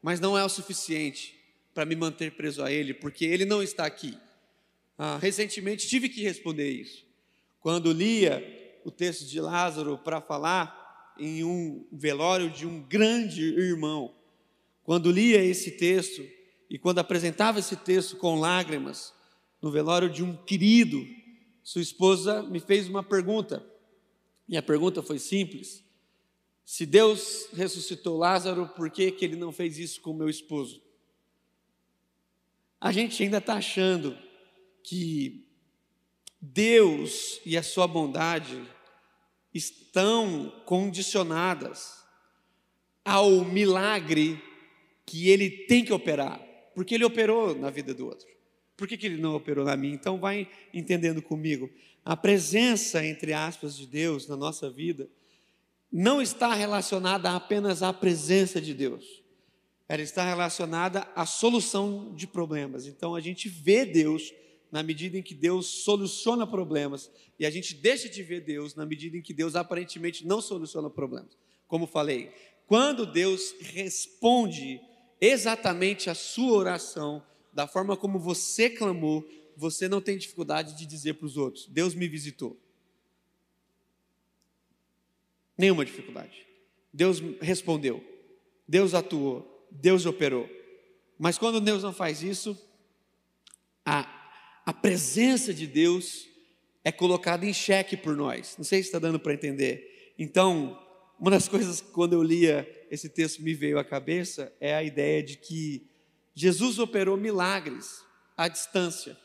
mas 0.03 0.19
não 0.19 0.37
é 0.37 0.45
o 0.45 0.49
suficiente 0.49 1.42
para 1.75 1.85
me 1.85 1.97
manter 1.97 2.33
preso 2.33 2.63
a 2.63 2.71
Ele, 2.71 2.95
porque 2.95 3.25
Ele 3.25 3.45
não 3.45 3.63
está 3.63 3.87
aqui. 3.87 4.17
Ah, 4.99 5.19
recentemente 5.21 5.89
tive 5.89 6.09
que 6.09 6.23
responder 6.23 6.71
isso. 6.71 7.05
Quando 7.61 7.93
lia 7.93 8.43
o 8.85 8.91
texto 8.91 9.25
de 9.25 9.41
Lázaro 9.41 9.99
para 9.99 10.21
falar 10.21 11.15
em 11.19 11.45
um 11.45 11.87
velório 11.93 12.51
de 12.51 12.67
um 12.67 12.83
grande 12.83 13.43
irmão. 13.43 14.15
Quando 14.83 15.11
lia 15.11 15.43
esse 15.43 15.73
texto 15.73 16.27
e 16.69 16.79
quando 16.79 16.99
apresentava 16.99 17.59
esse 17.59 17.77
texto 17.77 18.17
com 18.17 18.41
lágrimas 18.41 19.13
no 19.61 19.71
velório 19.71 20.11
de 20.11 20.23
um 20.23 20.37
querido, 20.37 21.07
sua 21.63 21.83
esposa 21.83 22.43
me 22.43 22.59
fez 22.59 22.89
uma 22.89 23.03
pergunta. 23.03 23.65
E 24.49 24.57
a 24.57 24.63
pergunta 24.63 25.03
foi 25.03 25.19
simples: 25.19 25.85
se 26.65 26.85
Deus 26.85 27.49
ressuscitou 27.53 28.19
Lázaro, 28.19 28.69
por 28.69 28.91
que, 28.91 29.13
que 29.13 29.25
ele 29.25 29.37
não 29.37 29.53
fez 29.53 29.79
isso 29.79 30.01
com 30.01 30.13
meu 30.13 30.29
esposo? 30.29 30.83
A 32.83 32.91
gente 32.91 33.23
ainda 33.23 33.39
está 33.39 33.55
achando 33.55 34.19
que 34.83 35.47
Deus 36.41 37.41
e 37.47 37.57
a 37.57 37.63
sua 37.63 37.87
bondade 37.87 38.61
estão 39.55 40.53
condicionadas 40.67 42.03
ao 43.05 43.45
milagre 43.45 44.43
que 45.07 45.29
ele 45.29 45.49
tem 45.49 45.85
que 45.85 45.93
operar, 45.93 46.41
porque 46.75 46.97
ele 46.97 47.05
operou 47.05 47.55
na 47.55 47.71
vida 47.71 47.95
do 47.95 48.05
outro. 48.07 48.27
Por 48.77 48.89
que, 48.89 48.97
que 48.97 49.07
ele 49.07 49.23
não 49.23 49.37
operou 49.37 49.65
na 49.65 49.77
minha? 49.77 49.95
Então, 49.95 50.19
vai 50.19 50.51
entendendo 50.75 51.23
comigo. 51.23 51.71
A 52.05 52.17
presença, 52.17 53.07
entre 53.07 53.33
aspas, 53.33 53.77
de 53.77 53.87
Deus 53.87 54.27
na 54.27 54.37
nossa 54.37 54.69
vida 54.69 55.09
não 55.93 56.21
está 56.21 56.53
relacionada 56.53 57.31
apenas 57.31 57.81
à 57.81 57.93
presença 57.93 58.61
de 58.61 58.75
Deus, 58.75 59.22
ela 59.93 60.01
está 60.01 60.27
relacionada 60.27 61.07
à 61.15 61.27
solução 61.27 62.15
de 62.15 62.27
problemas. 62.27 62.87
Então, 62.87 63.15
a 63.15 63.21
gente 63.21 63.47
vê 63.47 63.85
Deus 63.85 64.33
na 64.71 64.83
medida 64.83 65.19
em 65.19 65.23
que 65.23 65.35
Deus 65.35 65.67
soluciona 65.67 66.47
problemas, 66.47 67.11
e 67.39 67.45
a 67.45 67.51
gente 67.51 67.75
deixa 67.75 68.09
de 68.09 68.23
ver 68.23 68.41
Deus 68.41 68.75
na 68.75 68.87
medida 68.87 69.19
em 69.19 69.21
que 69.21 69.35
Deus 69.35 69.55
aparentemente 69.55 70.27
não 70.27 70.41
soluciona 70.41 70.89
problemas. 70.89 71.37
Como 71.69 71.87
falei, 71.87 72.33
quando 72.67 73.05
Deus 73.05 73.55
responde 73.61 74.81
exatamente 75.21 76.09
a 76.09 76.15
sua 76.15 76.53
oração, 76.57 77.23
da 77.53 77.67
forma 77.67 77.95
como 77.95 78.19
você 78.19 78.71
clamou, 78.71 79.29
você 79.59 79.91
não 79.91 80.01
tem 80.01 80.17
dificuldade 80.17 80.75
de 80.75 80.87
dizer 80.87 81.17
para 81.17 81.27
os 81.27 81.37
outros: 81.37 81.67
Deus 81.67 81.95
me 81.95 82.09
visitou. 82.09 82.59
Nenhuma 85.59 85.85
dificuldade. 85.85 86.47
Deus 86.91 87.21
respondeu, 87.43 88.03
Deus 88.67 88.95
atuou, 88.95 89.52
Deus 89.81 90.07
operou. 90.07 90.49
Mas 91.19 91.39
quando 91.39 91.61
Deus 91.61 91.83
não 91.83 91.93
faz 91.93 92.23
isso, 92.23 92.59
a, 93.85 94.09
a 94.67 94.73
presença 94.73 95.53
de 95.53 95.67
Deus 95.67 96.27
é 96.85 96.91
colocada 96.91 97.47
em 97.47 97.53
xeque 97.53 97.97
por 97.97 98.17
nós. 98.17 98.57
Não 98.59 98.65
sei 98.65 98.83
se 98.83 98.89
está 98.89 98.99
dando 98.99 99.19
para 99.21 99.35
entender. 99.35 100.15
Então, 100.19 100.79
uma 101.19 101.31
das 101.31 101.49
coisas 101.49 101.81
que 101.81 101.91
quando 101.91 102.15
eu 102.15 102.23
lia 102.23 102.69
esse 102.91 103.09
texto 103.09 103.43
me 103.43 103.55
veio 103.55 103.79
à 103.79 103.85
cabeça 103.85 104.53
é 104.61 104.75
a 104.75 104.83
ideia 104.83 105.23
de 105.23 105.37
que 105.37 105.89
Jesus 106.35 106.79
operou 106.79 107.17
milagres 107.17 108.05
à 108.37 108.49
distância. 108.49 109.17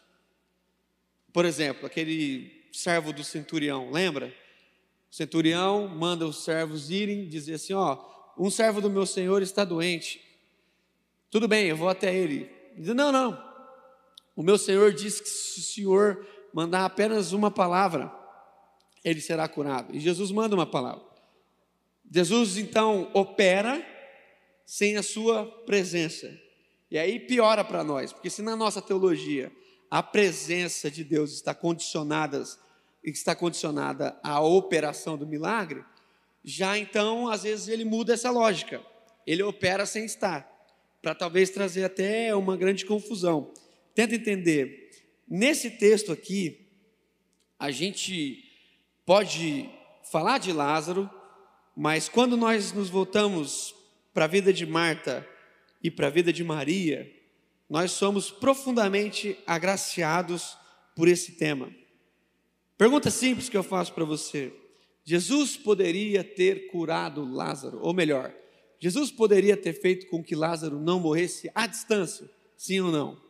Por 1.33 1.45
exemplo, 1.45 1.85
aquele 1.85 2.65
servo 2.71 3.11
do 3.11 3.23
centurião, 3.23 3.91
lembra? 3.91 4.33
O 5.11 5.15
centurião 5.15 5.87
manda 5.87 6.27
os 6.27 6.43
servos 6.43 6.89
irem 6.89 7.27
dizer 7.27 7.55
assim: 7.55 7.73
Ó, 7.73 7.97
um 8.37 8.49
servo 8.49 8.81
do 8.81 8.89
meu 8.89 9.05
senhor 9.05 9.41
está 9.41 9.63
doente. 9.65 10.26
Tudo 11.29 11.47
bem, 11.47 11.67
eu 11.67 11.77
vou 11.77 11.89
até 11.89 12.13
ele. 12.13 12.49
Diz: 12.75 12.93
Não, 12.95 13.11
não. 13.11 13.47
O 14.35 14.43
meu 14.43 14.57
senhor 14.57 14.93
diz 14.93 15.19
que 15.19 15.27
se 15.27 15.59
o 15.59 15.63
senhor 15.63 16.27
mandar 16.53 16.85
apenas 16.85 17.33
uma 17.33 17.49
palavra, 17.49 18.11
ele 19.03 19.21
será 19.21 19.47
curado. 19.47 19.95
E 19.95 19.99
Jesus 19.99 20.31
manda 20.31 20.55
uma 20.55 20.65
palavra. 20.65 21.05
Jesus 22.09 22.57
então 22.57 23.09
opera 23.13 23.85
sem 24.65 24.97
a 24.97 25.03
sua 25.03 25.45
presença. 25.65 26.31
E 26.89 26.97
aí 26.97 27.19
piora 27.19 27.63
para 27.63 27.83
nós, 27.83 28.13
porque 28.13 28.29
se 28.29 28.41
na 28.41 28.55
nossa 28.55 28.81
teologia 28.81 29.51
a 29.89 30.03
presença 30.03 30.91
de 30.91 31.03
Deus 31.03 31.31
está 31.33 31.53
condicionada, 31.53 32.43
está 33.03 33.35
condicionada 33.35 34.17
à 34.23 34.41
operação 34.41 35.17
do 35.17 35.25
milagre, 35.25 35.83
já 36.43 36.77
então 36.77 37.27
às 37.27 37.43
vezes 37.43 37.67
ele 37.67 37.85
muda 37.85 38.13
essa 38.13 38.29
lógica. 38.29 38.81
Ele 39.25 39.43
opera 39.43 39.85
sem 39.85 40.05
estar, 40.05 40.49
para 41.07 41.15
talvez 41.15 41.49
trazer 41.49 41.85
até 41.85 42.35
uma 42.35 42.57
grande 42.57 42.85
confusão. 42.85 43.53
Tenta 43.95 44.13
entender. 44.13 44.91
Nesse 45.25 45.71
texto 45.71 46.11
aqui, 46.11 46.67
a 47.57 47.71
gente 47.71 48.43
pode 49.05 49.69
falar 50.11 50.37
de 50.37 50.51
Lázaro, 50.51 51.09
mas 51.73 52.09
quando 52.09 52.35
nós 52.35 52.73
nos 52.73 52.89
voltamos 52.89 53.73
para 54.13 54.25
a 54.25 54.27
vida 54.27 54.51
de 54.51 54.65
Marta 54.65 55.25
e 55.81 55.89
para 55.89 56.07
a 56.07 56.09
vida 56.09 56.33
de 56.33 56.43
Maria, 56.43 57.09
nós 57.69 57.91
somos 57.91 58.29
profundamente 58.29 59.37
agraciados 59.47 60.57
por 60.93 61.07
esse 61.07 61.37
tema. 61.37 61.71
Pergunta 62.77 63.09
simples 63.09 63.47
que 63.47 63.55
eu 63.55 63.63
faço 63.63 63.93
para 63.93 64.03
você: 64.03 64.53
Jesus 65.05 65.55
poderia 65.55 66.21
ter 66.21 66.67
curado 66.67 67.23
Lázaro, 67.23 67.79
ou 67.81 67.93
melhor, 67.93 68.35
Jesus 68.79 69.11
poderia 69.11 69.57
ter 69.57 69.73
feito 69.73 70.07
com 70.07 70.23
que 70.23 70.35
Lázaro 70.35 70.79
não 70.79 70.99
morresse 70.99 71.51
à 71.55 71.65
distância, 71.65 72.29
sim 72.55 72.79
ou 72.79 72.91
não? 72.91 73.21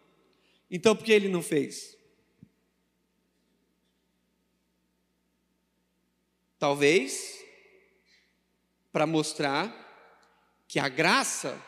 Então 0.69 0.95
por 0.95 1.06
que 1.06 1.12
ele 1.12 1.30
não 1.30 1.41
fez? 1.41 1.98
Talvez 6.60 7.38
para 8.91 9.06
mostrar 9.06 9.86
que 10.67 10.80
a 10.80 10.89
graça 10.89 11.62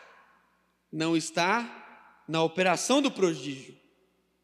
não 0.91 1.15
está 1.15 2.23
na 2.27 2.43
operação 2.43 3.01
do 3.01 3.11
prodígio, 3.11 3.77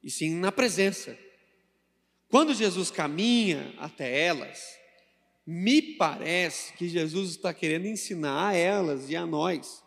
e 0.04 0.10
sim 0.10 0.36
na 0.36 0.52
presença. 0.52 1.18
Quando 2.30 2.54
Jesus 2.54 2.90
caminha 2.90 3.74
até 3.78 4.26
elas, 4.26 4.78
me 5.46 5.82
parece 5.82 6.74
que 6.74 6.90
Jesus 6.90 7.32
está 7.32 7.54
querendo 7.54 7.86
ensinar 7.86 8.50
a 8.50 8.54
elas 8.54 9.10
e 9.10 9.16
a 9.16 9.26
nós 9.26 9.84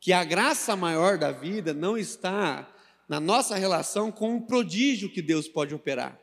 que 0.00 0.12
a 0.12 0.22
graça 0.22 0.76
maior 0.76 1.16
da 1.16 1.32
vida 1.32 1.72
não 1.72 1.96
está 1.96 2.70
na 3.08 3.18
nossa 3.18 3.56
relação 3.56 4.12
com 4.12 4.36
o 4.36 4.42
prodígio 4.42 5.10
que 5.10 5.22
Deus 5.22 5.48
pode 5.48 5.74
operar, 5.74 6.20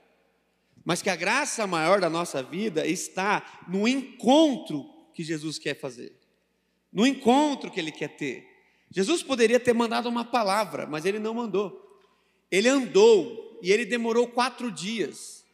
mas 0.86 1.02
que 1.02 1.10
a 1.10 1.16
graça 1.16 1.66
maior 1.66 2.00
da 2.00 2.10
nossa 2.10 2.44
vida 2.44 2.86
está 2.86 3.64
no 3.68 3.88
encontro 3.88 4.86
que 5.14 5.24
Jesus 5.24 5.58
quer 5.58 5.80
fazer, 5.80 6.16
no 6.94 7.08
encontro 7.08 7.72
que 7.72 7.80
Ele 7.80 7.92
quer 7.92 8.10
ter. 8.10 8.52
Jesus 8.92 9.24
poderia 9.24 9.60
ter 9.60 9.74
mandado 9.74 10.10
uma 10.10 10.26
palavra, 10.26 10.86
mas 10.86 11.06
ele 11.06 11.18
não 11.18 11.34
mandou. 11.34 12.00
Ele 12.52 12.68
andou 12.68 13.58
e 13.64 13.72
ele 13.72 13.86
demorou 13.86 14.28
quatro 14.28 14.70
dias. 14.70 15.46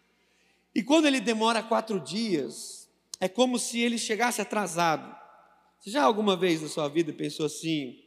E 0.73 0.81
quando 0.81 1.05
ele 1.05 1.21
demora 1.21 1.61
quatro 1.61 1.99
dias, 1.99 2.76
é 3.19 3.27
como 3.27 3.57
se 3.57 3.79
ele 3.79 3.97
chegasse 3.97 4.41
atrasado. 4.41 5.15
Você 5.79 5.91
já 5.91 6.03
alguma 6.03 6.35
vez 6.35 6.61
na 6.61 6.67
sua 6.67 6.87
vida 6.87 7.13
pensou 7.13 7.45
assim? 7.45 8.03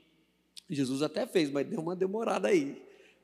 Jesus 0.68 1.02
até 1.02 1.26
fez, 1.26 1.50
mas 1.50 1.66
deu 1.66 1.80
uma 1.80 1.96
demorada 1.96 2.48
aí, 2.48 2.80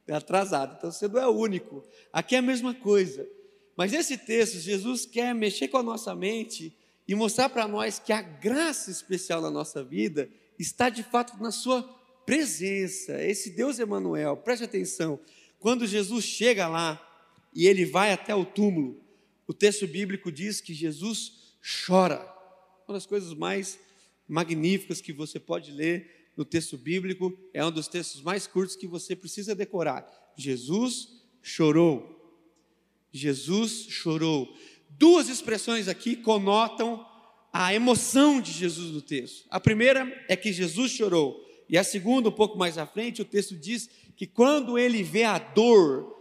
atrasado. 0.09 0.77
Então 0.79 0.90
você 0.90 1.07
não 1.07 1.20
é 1.20 1.27
o 1.27 1.37
único. 1.37 1.85
Aqui 2.12 2.35
é 2.35 2.38
a 2.38 2.42
mesma 2.42 2.75
coisa. 2.75 3.29
Mas 3.77 3.92
nesse 3.92 4.16
texto, 4.16 4.59
Jesus 4.59 5.05
quer 5.05 5.35
mexer 5.35 5.68
com 5.68 5.77
a 5.77 5.83
nossa 5.83 6.14
mente 6.14 6.75
e 7.07 7.14
mostrar 7.14 7.49
para 7.49 7.68
nós 7.68 7.99
que 7.99 8.12
a 8.12 8.22
graça 8.22 8.90
especial 8.90 9.40
na 9.40 9.51
nossa 9.51 9.85
vida 9.85 10.29
está 10.59 10.88
de 10.88 11.03
fato 11.03 11.40
na 11.40 11.51
sua 11.51 11.83
presença, 12.25 13.22
esse 13.25 13.51
Deus 13.51 13.79
Emanuel, 13.79 14.37
preste 14.37 14.64
atenção. 14.64 15.20
Quando 15.61 15.87
Jesus 15.87 16.25
chega 16.25 16.66
lá 16.66 17.01
e 17.55 17.66
ele 17.66 17.85
vai 17.85 18.12
até 18.12 18.35
o 18.35 18.44
túmulo, 18.44 19.01
o 19.46 19.55
texto 19.55 19.87
bíblico 19.87 20.33
diz 20.33 20.61
que 20.61 20.75
Jesus 20.75 21.45
chora. 21.85 22.20
Uma 22.87 22.94
das 22.94 23.07
coisas 23.07 23.35
mais 23.35 23.79
magníficas 24.29 25.00
que 25.00 25.12
você 25.12 25.40
pode 25.40 25.72
ler 25.72 26.16
no 26.37 26.44
texto 26.44 26.76
bíblico, 26.76 27.37
é 27.55 27.64
um 27.64 27.70
dos 27.70 27.88
textos 27.88 28.20
mais 28.20 28.46
curtos 28.46 28.76
que 28.76 28.87
você 28.87 29.16
precisa 29.16 29.55
decorar. 29.55 30.07
Jesus 30.37 31.09
chorou. 31.42 32.14
Jesus 33.11 33.87
chorou. 33.88 34.55
Duas 34.90 35.29
expressões 35.29 35.88
aqui 35.88 36.14
conotam 36.14 37.05
a 37.52 37.72
emoção 37.72 38.40
de 38.40 38.52
Jesus 38.52 38.92
no 38.92 39.00
texto. 39.00 39.46
A 39.48 39.59
primeira 39.59 40.24
é 40.29 40.37
que 40.37 40.52
Jesus 40.52 40.92
chorou. 40.92 41.42
E 41.68 41.79
a 41.79 41.83
segunda, 41.83 42.29
um 42.29 42.33
pouco 42.33 42.59
mais 42.59 42.76
à 42.76 42.87
frente, 42.87 43.22
o 43.22 43.24
texto 43.24 43.57
diz 43.57 43.88
que 44.14 44.26
quando 44.26 44.79
ele 44.79 45.02
vê 45.02 45.24
a 45.24 45.38
dor 45.38 46.14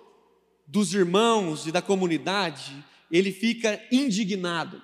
dos 0.66 0.94
irmãos 0.94 1.68
e 1.68 1.72
da 1.72 1.82
comunidade, 1.82 2.84
ele 3.12 3.32
fica 3.32 3.82
indignado. 3.92 4.82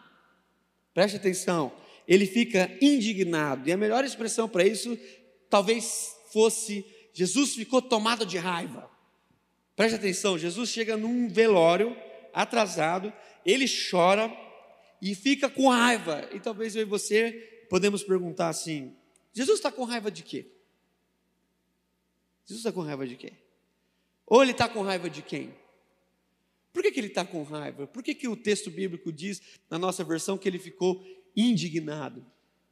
Preste 0.94 1.18
atenção, 1.18 1.72
ele 2.08 2.26
fica 2.26 2.70
indignado. 2.82 3.68
E 3.68 3.72
a 3.72 3.78
melhor 3.78 4.04
expressão 4.04 4.48
para 4.48 4.66
isso 4.66 4.98
talvez 5.50 6.16
fosse: 6.32 6.86
Jesus 7.14 7.56
ficou 7.56 7.82
tomado 7.82 8.26
de 8.26 8.38
raiva. 8.38 8.90
Preste 9.76 9.96
atenção, 9.96 10.38
Jesus 10.38 10.70
chega 10.70 10.98
num 10.98 11.30
velório 11.30 11.96
atrasado, 12.34 13.12
ele 13.46 13.66
chora 13.90 14.32
e 15.02 15.16
fica 15.16 15.50
com 15.50 15.70
raiva. 15.70 16.30
E 16.34 16.40
talvez 16.40 16.76
eu 16.76 16.82
e 16.84 16.86
você 16.86 17.66
podemos 17.70 18.04
perguntar 18.04 18.50
assim: 18.50 18.96
Jesus 19.34 19.60
está 19.60 19.72
com 19.72 19.84
raiva 19.84 20.12
de 20.12 20.24
quê? 20.24 20.48
Jesus 22.46 22.60
está 22.66 22.72
com 22.72 22.82
raiva 22.82 23.08
de 23.08 23.16
quê? 23.16 23.34
Ou 24.26 24.42
ele 24.42 24.52
está 24.52 24.68
com 24.68 24.82
raiva 24.82 25.10
de 25.10 25.22
quem? 25.22 25.54
Por 26.74 26.82
que, 26.82 26.92
que 26.92 27.00
ele 27.00 27.08
está 27.08 27.26
com 27.26 27.44
raiva? 27.44 27.88
Por 27.88 28.02
que, 28.02 28.16
que 28.16 28.28
o 28.28 28.36
texto 28.36 28.72
bíblico 28.72 29.12
diz, 29.12 29.42
na 29.70 29.78
nossa 29.78 30.04
versão, 30.04 30.38
que 30.38 30.48
ele 30.48 30.60
ficou 30.60 31.06
indignado? 31.36 32.26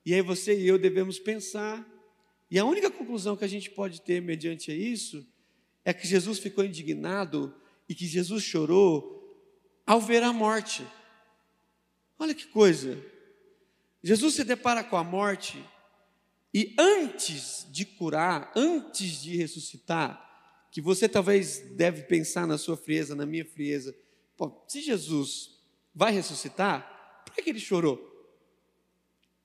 E 0.06 0.14
aí 0.14 0.22
você 0.22 0.58
e 0.58 0.68
eu 0.68 0.78
devemos 0.78 1.20
pensar, 1.20 1.86
e 2.50 2.58
a 2.58 2.66
única 2.66 2.90
conclusão 2.90 3.36
que 3.36 3.46
a 3.46 3.50
gente 3.50 3.70
pode 3.70 4.02
ter 4.02 4.22
mediante 4.22 4.72
isso 4.72 5.28
é 5.84 5.94
que 5.94 6.08
Jesus 6.08 6.40
ficou 6.40 6.64
indignado 6.64 7.54
e 7.88 7.94
que 7.94 8.06
Jesus 8.06 8.44
chorou 8.44 9.20
ao 9.86 10.00
ver 10.00 10.24
a 10.24 10.32
morte. 10.32 10.86
Olha 12.18 12.34
que 12.34 12.48
coisa! 12.48 12.98
Jesus 14.04 14.36
se 14.36 14.44
depara 14.44 14.84
com 14.84 14.96
a 14.96 15.04
morte 15.04 15.64
e 16.54 16.76
antes 16.80 17.68
de 17.70 17.86
curar, 17.86 18.52
antes 18.56 19.22
de 19.22 19.36
ressuscitar, 19.36 20.29
que 20.72 20.82
você 20.82 21.10
talvez 21.10 21.60
deve 21.76 22.04
pensar 22.04 22.46
na 22.46 22.58
sua 22.58 22.78
frieza, 22.78 23.16
na 23.16 23.26
minha 23.26 23.46
frieza, 23.46 23.96
pô, 24.38 24.64
se 24.68 24.82
Jesus 24.82 25.58
vai 25.94 26.12
ressuscitar, 26.12 27.24
por 27.26 27.34
que, 27.34 27.42
que 27.42 27.50
ele 27.50 27.60
chorou? 27.60 28.06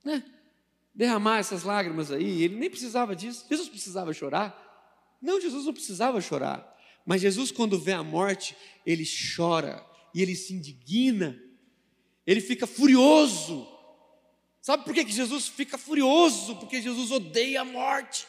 Né? 0.04 0.22
Derramar 0.94 1.38
essas 1.38 1.64
lágrimas 1.64 2.12
aí, 2.12 2.42
ele 2.42 2.56
nem 2.56 2.70
precisava 2.70 3.16
disso. 3.16 3.46
Jesus 3.48 3.68
precisava 3.68 4.12
chorar? 4.12 4.62
Não, 5.20 5.40
Jesus 5.40 5.64
não 5.64 5.72
precisava 5.72 6.20
chorar. 6.20 6.72
Mas 7.04 7.22
Jesus, 7.22 7.50
quando 7.50 7.78
vê 7.78 7.92
a 7.92 8.02
morte, 8.02 8.56
ele 8.84 9.04
chora 9.37 9.84
e 10.14 10.22
ele 10.22 10.37
se 10.37 10.54
indigna, 10.54 11.38
ele 12.26 12.40
fica 12.40 12.66
furioso. 12.66 13.66
Sabe 14.60 14.84
por 14.84 14.94
que, 14.94 15.04
que 15.04 15.12
Jesus 15.12 15.48
fica 15.48 15.76
furioso? 15.76 16.56
Porque 16.56 16.80
Jesus 16.80 17.10
odeia 17.10 17.62
a 17.62 17.64
morte. 17.64 18.26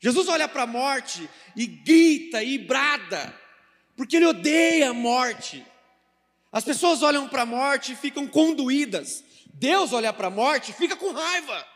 Jesus 0.00 0.28
olha 0.28 0.46
para 0.46 0.62
a 0.62 0.66
morte 0.66 1.28
e 1.56 1.66
grita 1.66 2.42
e 2.42 2.56
brada, 2.56 3.34
porque 3.96 4.16
ele 4.16 4.26
odeia 4.26 4.90
a 4.90 4.94
morte. 4.94 5.64
As 6.52 6.64
pessoas 6.64 7.02
olham 7.02 7.28
para 7.28 7.42
a 7.42 7.46
morte 7.46 7.92
e 7.92 7.96
ficam 7.96 8.26
conduídas. 8.26 9.24
Deus 9.54 9.92
olha 9.92 10.12
para 10.12 10.28
a 10.28 10.30
morte 10.30 10.70
e 10.70 10.74
fica 10.74 10.96
com 10.96 11.10
raiva. 11.10 11.66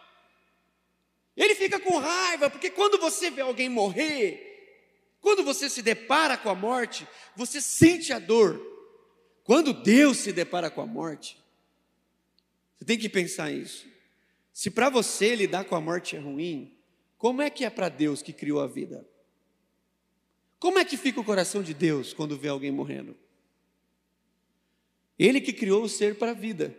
Ele 1.36 1.54
fica 1.54 1.80
com 1.80 1.98
raiva, 1.98 2.48
porque 2.48 2.70
quando 2.70 2.98
você 2.98 3.30
vê 3.30 3.40
alguém 3.40 3.68
morrer, 3.68 4.52
quando 5.20 5.42
você 5.42 5.68
se 5.68 5.82
depara 5.82 6.36
com 6.36 6.50
a 6.50 6.54
morte, 6.54 7.06
você 7.34 7.60
sente 7.60 8.12
a 8.12 8.18
dor. 8.18 8.60
Quando 9.44 9.72
Deus 9.72 10.18
se 10.18 10.32
depara 10.32 10.70
com 10.70 10.80
a 10.80 10.86
morte, 10.86 11.36
você 12.76 12.84
tem 12.84 12.98
que 12.98 13.08
pensar 13.08 13.50
isso. 13.50 13.86
Se 14.52 14.70
para 14.70 14.88
você 14.90 15.34
lidar 15.34 15.64
com 15.64 15.74
a 15.74 15.80
morte 15.80 16.14
é 16.16 16.18
ruim, 16.18 16.76
como 17.22 17.40
é 17.40 17.48
que 17.48 17.64
é 17.64 17.70
para 17.70 17.88
Deus 17.88 18.20
que 18.20 18.32
criou 18.32 18.60
a 18.60 18.66
vida? 18.66 19.08
Como 20.58 20.76
é 20.76 20.84
que 20.84 20.96
fica 20.96 21.20
o 21.20 21.24
coração 21.24 21.62
de 21.62 21.72
Deus 21.72 22.12
quando 22.12 22.36
vê 22.36 22.48
alguém 22.48 22.72
morrendo? 22.72 23.16
Ele 25.16 25.40
que 25.40 25.52
criou 25.52 25.84
o 25.84 25.88
ser 25.88 26.18
para 26.18 26.32
a 26.32 26.34
vida. 26.34 26.76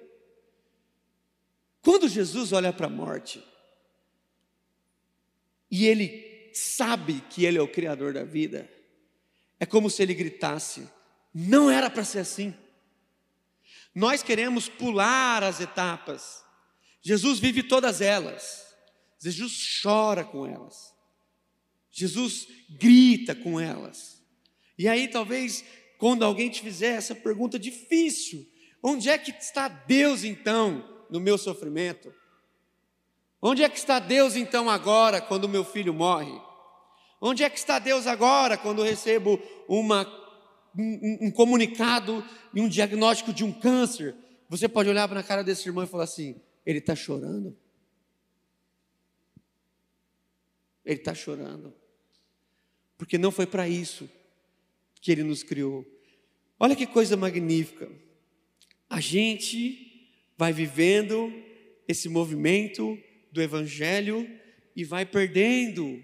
Quando 1.82 2.10
Jesus 2.10 2.52
olha 2.52 2.74
para 2.74 2.88
a 2.88 2.90
morte, 2.90 3.42
e 5.72 5.88
ele 5.88 6.52
sabe 6.54 7.22
que 7.30 7.46
ele 7.46 7.58
é 7.58 7.62
o 7.62 7.72
criador 7.72 8.12
da 8.12 8.26
vida, 8.26 8.70
é 9.62 9.66
como 9.66 9.90
se 9.90 10.04
ele 10.04 10.14
gritasse: 10.14 10.90
não 11.34 11.72
era 11.72 11.90
para 11.90 12.04
ser 12.04 12.20
assim. 12.20 12.54
Nós 13.96 14.22
queremos 14.22 14.68
pular 14.68 15.42
as 15.42 15.62
etapas, 15.62 16.44
Jesus 17.02 17.40
vive 17.40 17.64
todas 17.64 18.02
elas. 18.02 18.63
Jesus 19.32 19.80
chora 19.82 20.24
com 20.24 20.46
elas. 20.46 20.94
Jesus 21.92 22.48
grita 22.70 23.34
com 23.34 23.60
elas. 23.60 24.22
E 24.78 24.88
aí, 24.88 25.08
talvez, 25.08 25.64
quando 25.98 26.26
alguém 26.26 26.50
te 26.50 26.62
fizer 26.62 26.96
essa 26.96 27.16
pergunta 27.16 27.58
difícil, 27.58 28.46
onde 28.82 29.10
é 29.10 29.18
que 29.18 29.32
está 29.32 29.68
Deus 29.68 30.24
então 30.24 31.06
no 31.10 31.20
meu 31.20 31.38
sofrimento? 31.38 32.14
Onde 33.42 33.64
é 33.64 33.70
que 33.70 33.78
está 33.78 34.00
Deus 34.00 34.36
então 34.36 34.70
agora 34.70 35.22
quando 35.22 35.48
meu 35.48 35.64
filho 35.64 35.94
morre? 35.94 36.34
Onde 37.22 37.44
é 37.44 37.50
que 37.50 37.58
está 37.58 37.80
Deus 37.80 38.08
agora 38.08 38.58
quando 38.58 38.80
eu 38.80 38.86
recebo 38.86 39.42
uma, 39.68 40.06
um, 40.78 41.28
um 41.28 41.32
comunicado 41.32 42.26
e 42.54 42.60
um 42.60 42.68
diagnóstico 42.68 43.32
de 43.32 43.44
um 43.46 43.52
câncer? 43.52 44.16
Você 44.50 44.68
pode 44.68 44.90
olhar 44.90 45.08
para 45.08 45.20
a 45.20 45.24
cara 45.24 45.44
desse 45.44 45.68
irmão 45.70 45.84
e 45.84 45.88
falar 45.88 46.04
assim: 46.04 46.42
ele 46.66 46.80
está 46.80 46.96
chorando? 46.96 47.56
Ele 50.86 51.00
está 51.00 51.14
chorando. 51.14 51.74
Porque 52.98 53.18
não 53.18 53.32
foi 53.32 53.46
para 53.46 53.68
isso 53.68 54.10
que 55.02 55.12
ele 55.12 55.24
nos 55.24 55.44
criou. 55.44 55.86
Olha 56.60 56.76
que 56.76 56.88
coisa 56.88 57.18
magnífica. 57.18 57.92
A 58.90 59.00
gente 59.00 60.10
vai 60.38 60.54
vivendo 60.54 61.34
esse 61.88 62.08
movimento 62.08 62.98
do 63.32 63.42
Evangelho 63.42 64.30
e 64.76 64.84
vai 64.84 65.06
perdendo 65.06 66.02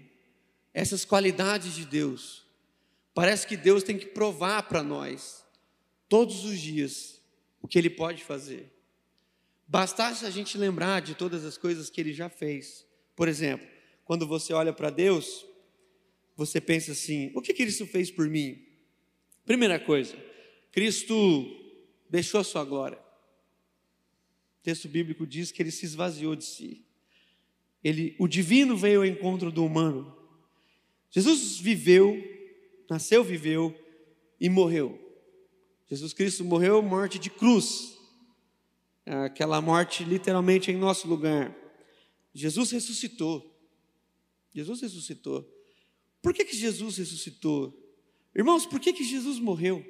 essas 0.72 1.04
qualidades 1.04 1.74
de 1.74 1.84
Deus. 1.84 2.46
Parece 3.14 3.46
que 3.46 3.56
Deus 3.56 3.82
tem 3.82 3.98
que 3.98 4.06
provar 4.06 4.62
para 4.64 4.82
nós, 4.82 5.44
todos 6.08 6.44
os 6.44 6.58
dias, 6.60 7.20
o 7.60 7.68
que 7.68 7.78
Ele 7.78 7.90
pode 7.90 8.22
fazer. 8.22 8.70
Bastasse 9.66 10.26
a 10.26 10.30
gente 10.30 10.58
lembrar 10.58 11.00
de 11.00 11.14
todas 11.14 11.44
as 11.44 11.56
coisas 11.56 11.88
que 11.88 12.00
Ele 12.00 12.12
já 12.12 12.28
fez. 12.28 12.86
Por 13.14 13.28
exemplo, 13.28 13.66
quando 14.10 14.26
você 14.26 14.52
olha 14.52 14.72
para 14.72 14.90
Deus, 14.90 15.46
você 16.34 16.60
pensa 16.60 16.90
assim: 16.90 17.30
o 17.32 17.40
que 17.40 17.54
Cristo 17.54 17.86
fez 17.86 18.10
por 18.10 18.28
mim? 18.28 18.60
Primeira 19.46 19.78
coisa, 19.78 20.16
Cristo 20.72 21.14
deixou 22.08 22.40
a 22.40 22.42
sua 22.42 22.64
glória. 22.64 22.98
O 22.98 24.62
texto 24.64 24.88
bíblico 24.88 25.24
diz 25.24 25.52
que 25.52 25.62
ele 25.62 25.70
se 25.70 25.86
esvaziou 25.86 26.34
de 26.34 26.44
si. 26.44 26.84
Ele, 27.84 28.16
o 28.18 28.26
divino 28.26 28.76
veio 28.76 28.98
ao 28.98 29.06
encontro 29.06 29.52
do 29.52 29.64
humano. 29.64 30.12
Jesus 31.08 31.60
viveu, 31.60 32.20
nasceu, 32.90 33.22
viveu 33.22 33.72
e 34.40 34.48
morreu. 34.48 34.98
Jesus 35.88 36.12
Cristo 36.12 36.44
morreu 36.44 36.82
morte 36.82 37.16
de 37.16 37.30
cruz. 37.30 37.96
Aquela 39.06 39.60
morte 39.60 40.02
literalmente 40.02 40.68
em 40.68 40.76
nosso 40.76 41.06
lugar. 41.06 41.56
Jesus 42.34 42.72
ressuscitou. 42.72 43.49
Jesus 44.54 44.80
ressuscitou. 44.80 45.48
Por 46.22 46.34
que, 46.34 46.44
que 46.44 46.56
Jesus 46.56 46.96
ressuscitou? 46.98 47.76
Irmãos, 48.34 48.66
por 48.66 48.78
que, 48.80 48.92
que 48.92 49.04
Jesus 49.04 49.38
morreu? 49.38 49.84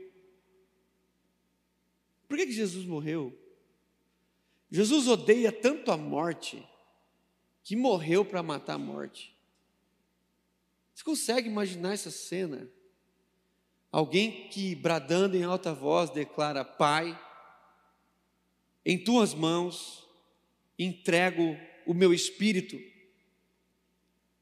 Por 2.28 2.36
que, 2.36 2.46
que 2.46 2.52
Jesus 2.52 2.84
morreu? 2.84 3.36
Jesus 4.70 5.08
odeia 5.08 5.50
tanto 5.50 5.90
a 5.90 5.96
morte 5.96 6.64
que 7.62 7.74
morreu 7.74 8.24
para 8.24 8.42
matar 8.42 8.74
a 8.74 8.78
morte. 8.78 9.36
Você 10.94 11.02
consegue 11.02 11.48
imaginar 11.48 11.92
essa 11.92 12.10
cena? 12.10 12.70
Alguém 13.90 14.48
que, 14.48 14.74
bradando 14.74 15.36
em 15.36 15.42
alta 15.42 15.74
voz, 15.74 16.10
declara: 16.10 16.64
Pai, 16.64 17.18
em 18.84 19.02
tuas 19.02 19.34
mãos 19.34 20.08
entrego 20.78 21.56
o 21.84 21.92
meu 21.92 22.14
espírito. 22.14 22.78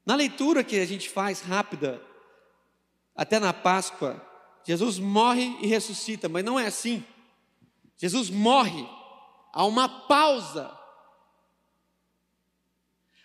Na 0.05 0.15
leitura 0.15 0.63
que 0.63 0.79
a 0.79 0.85
gente 0.85 1.09
faz 1.09 1.41
rápida, 1.41 2.01
até 3.15 3.39
na 3.39 3.53
Páscoa, 3.53 4.25
Jesus 4.63 4.99
morre 4.99 5.57
e 5.61 5.67
ressuscita, 5.67 6.29
mas 6.29 6.43
não 6.43 6.59
é 6.59 6.67
assim. 6.67 7.03
Jesus 7.97 8.29
morre, 8.29 8.87
há 9.51 9.65
uma 9.65 9.89
pausa, 10.07 10.71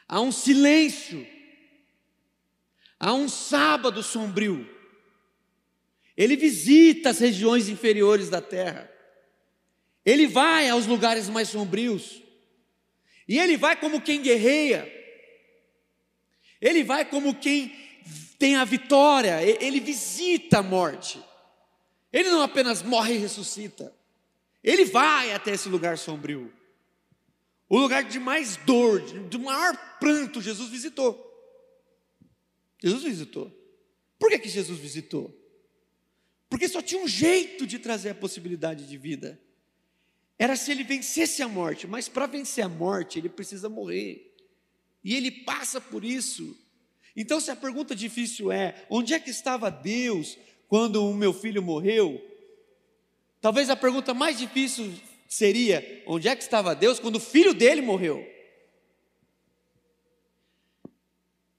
há 0.09 0.21
um 0.21 0.33
silêncio, 0.33 1.27
há 2.99 3.13
um 3.13 3.29
sábado 3.29 4.03
sombrio. 4.03 4.69
Ele 6.17 6.37
visita 6.37 7.11
as 7.11 7.19
regiões 7.19 7.69
inferiores 7.69 8.29
da 8.29 8.41
terra, 8.41 8.91
ele 10.05 10.27
vai 10.27 10.69
aos 10.69 10.87
lugares 10.87 11.29
mais 11.29 11.49
sombrios, 11.49 12.23
e 13.29 13.39
ele 13.39 13.57
vai 13.57 13.77
como 13.77 14.01
quem 14.01 14.21
guerreia, 14.21 15.04
ele 16.65 16.83
vai 16.83 17.05
como 17.05 17.35
quem 17.35 17.77
tem 18.39 18.57
a 18.57 18.65
vitória, 18.65 19.43
ele 19.43 19.81
visita 19.81 20.59
a 20.61 20.63
morte. 20.63 21.23
Ele 22.11 22.31
não 22.31 22.41
apenas 22.41 22.83
morre 22.83 23.15
e 23.15 23.19
ressuscita, 23.19 23.95
ele 24.63 24.87
vai 24.87 25.33
até 25.33 25.53
esse 25.53 25.69
lugar 25.69 25.99
sombrio. 25.99 26.51
O 27.69 27.79
lugar 27.79 28.05
de 28.05 28.19
mais 28.19 28.57
dor, 28.57 29.01
de 29.29 29.39
maior 29.39 29.77
pranto, 29.99 30.41
Jesus 30.41 30.71
visitou. 30.71 31.21
Jesus 32.83 33.03
visitou. 33.03 33.53
Por 34.19 34.31
que, 34.31 34.39
que 34.39 34.49
Jesus 34.49 34.79
visitou? 34.79 35.35
Porque 36.49 36.69
só 36.69 36.81
tinha 36.81 37.03
um 37.03 37.09
jeito 37.09 37.67
de 37.67 37.79
trazer 37.79 38.11
a 38.11 38.15
possibilidade 38.15 38.87
de 38.87 38.97
vida. 38.97 39.41
Era 40.39 40.57
se 40.57 40.71
ele 40.71 40.85
vencesse 40.85 41.43
a 41.43 41.49
morte, 41.49 41.87
mas 41.87 42.09
para 42.09 42.27
vencer 42.27 42.65
a 42.65 42.69
morte, 42.69 43.19
ele 43.19 43.29
precisa 43.29 43.69
morrer. 43.69 44.34
E 45.05 45.15
ele 45.15 45.31
passa 45.31 45.81
por 45.81 46.03
isso. 46.03 46.59
Então, 47.15 47.39
se 47.39 47.51
a 47.51 47.57
pergunta 47.57 47.95
difícil 47.95 48.51
é: 48.51 48.87
onde 48.89 49.13
é 49.13 49.21
que 49.21 49.31
estava 49.31 49.71
Deus 49.71 50.39
quando 50.67 51.05
o 51.05 51.15
meu 51.15 51.35
filho 51.35 51.63
morreu? 51.63 52.21
Talvez 53.41 53.69
a 53.69 53.77
pergunta 53.77 54.15
mais 54.15 54.39
difícil 54.39 54.93
seria: 55.29 56.03
onde 56.07 56.27
é 56.27 56.35
que 56.35 56.43
estava 56.43 56.75
Deus 56.75 56.99
quando 56.99 57.17
o 57.17 57.21
filho 57.21 57.53
dele 57.53 57.83
morreu? 57.83 58.27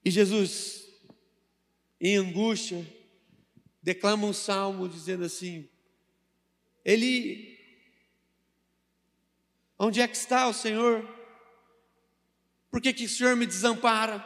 E 0.04 0.10
Jesus, 0.10 0.88
em 2.00 2.16
angústia, 2.16 2.84
declama 3.80 4.26
um 4.26 4.32
salmo 4.32 4.88
dizendo 4.88 5.24
assim: 5.24 5.68
Ele, 6.84 7.56
onde 9.78 10.00
é 10.00 10.08
que 10.08 10.16
está 10.16 10.48
o 10.48 10.52
Senhor? 10.52 11.15
Por 12.76 12.82
que, 12.82 12.92
que 12.92 13.06
o 13.06 13.08
Senhor 13.08 13.34
me 13.34 13.46
desampara? 13.46 14.22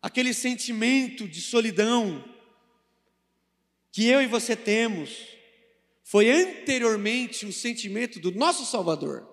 Aquele 0.00 0.32
sentimento 0.32 1.26
de 1.26 1.40
solidão 1.40 2.24
que 3.90 4.06
eu 4.06 4.22
e 4.22 4.28
você 4.28 4.54
temos, 4.54 5.26
foi 6.04 6.30
anteriormente 6.30 7.44
um 7.44 7.50
sentimento 7.50 8.20
do 8.20 8.30
nosso 8.30 8.64
Salvador. 8.64 9.28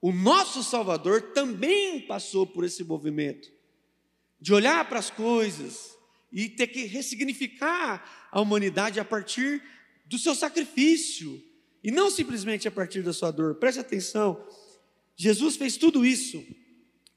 O 0.00 0.12
nosso 0.12 0.64
Salvador 0.64 1.34
também 1.34 2.00
passou 2.00 2.46
por 2.46 2.64
esse 2.64 2.82
movimento 2.82 3.52
de 4.40 4.54
olhar 4.54 4.88
para 4.88 4.98
as 4.98 5.10
coisas 5.10 5.94
e 6.32 6.48
ter 6.48 6.68
que 6.68 6.86
ressignificar 6.86 8.30
a 8.32 8.40
humanidade 8.40 8.98
a 8.98 9.04
partir 9.04 9.62
do 10.06 10.18
seu 10.18 10.34
sacrifício 10.34 11.44
e 11.82 11.90
não 11.90 12.10
simplesmente 12.10 12.66
a 12.66 12.70
partir 12.70 13.02
da 13.02 13.12
sua 13.12 13.30
dor. 13.30 13.56
Preste 13.56 13.78
atenção, 13.78 14.42
Jesus 15.14 15.56
fez 15.56 15.76
tudo 15.76 16.06
isso 16.06 16.42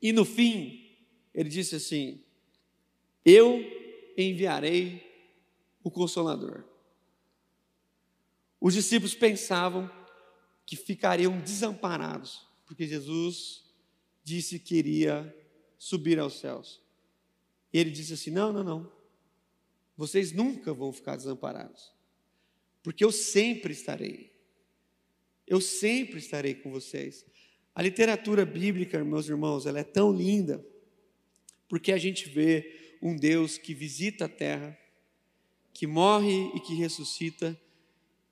e 0.02 0.12
no 0.12 0.26
fim 0.26 0.98
ele 1.34 1.50
disse 1.50 1.76
assim: 1.76 2.24
Eu 3.24 3.64
enviarei 4.18 5.04
o 5.84 5.92
Consolador. 5.92 6.64
Os 8.60 8.74
discípulos 8.74 9.14
pensavam 9.14 9.90
que 10.66 10.76
ficariam 10.76 11.40
desamparados, 11.40 12.46
porque 12.66 12.88
Jesus 12.88 13.64
disse 14.24 14.60
que 14.60 14.76
iria 14.76 15.34
subir 15.78 16.20
aos 16.20 16.40
céus. 16.40 16.82
E 17.72 17.80
ele 17.80 17.92
disse 17.92 18.14
assim: 18.14 18.32
Não, 18.32 18.52
não, 18.52 18.64
não. 18.64 18.92
Vocês 19.96 20.32
nunca 20.32 20.74
vão 20.74 20.92
ficar 20.92 21.16
desamparados, 21.16 21.92
porque 22.84 23.04
eu 23.04 23.12
sempre 23.12 23.74
estarei. 23.74 24.36
Eu 25.46 25.62
sempre 25.62 26.20
estarei 26.20 26.54
com 26.56 26.70
vocês. 26.70 27.26
A 27.78 27.82
literatura 27.84 28.44
bíblica, 28.44 29.04
meus 29.04 29.30
irmãos, 29.30 29.68
ela 29.68 29.78
é 29.78 29.84
tão 29.84 30.12
linda, 30.12 30.66
porque 31.70 31.92
a 31.92 31.98
gente 32.00 32.28
vê 32.28 32.98
um 33.00 33.16
Deus 33.16 33.60
que 33.60 33.72
visita 33.72 34.26
a 34.26 34.28
terra, 34.28 34.76
que 35.72 35.86
morre 35.86 36.52
e 36.56 36.60
que 36.60 36.74
ressuscita, 36.74 37.56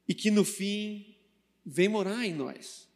e 0.08 0.16
que 0.16 0.32
no 0.32 0.44
fim 0.44 1.16
vem 1.64 1.88
morar 1.88 2.26
em 2.26 2.34
nós. 2.34 2.90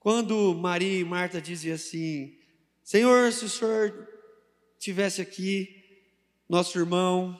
Quando 0.00 0.54
Maria 0.54 1.00
e 1.00 1.04
Marta 1.04 1.38
diziam 1.38 1.74
assim: 1.74 2.38
Senhor, 2.82 3.30
se 3.30 3.44
o 3.44 3.50
Senhor 3.50 4.08
tivesse 4.78 5.20
aqui, 5.20 5.84
nosso 6.48 6.78
irmão 6.78 7.38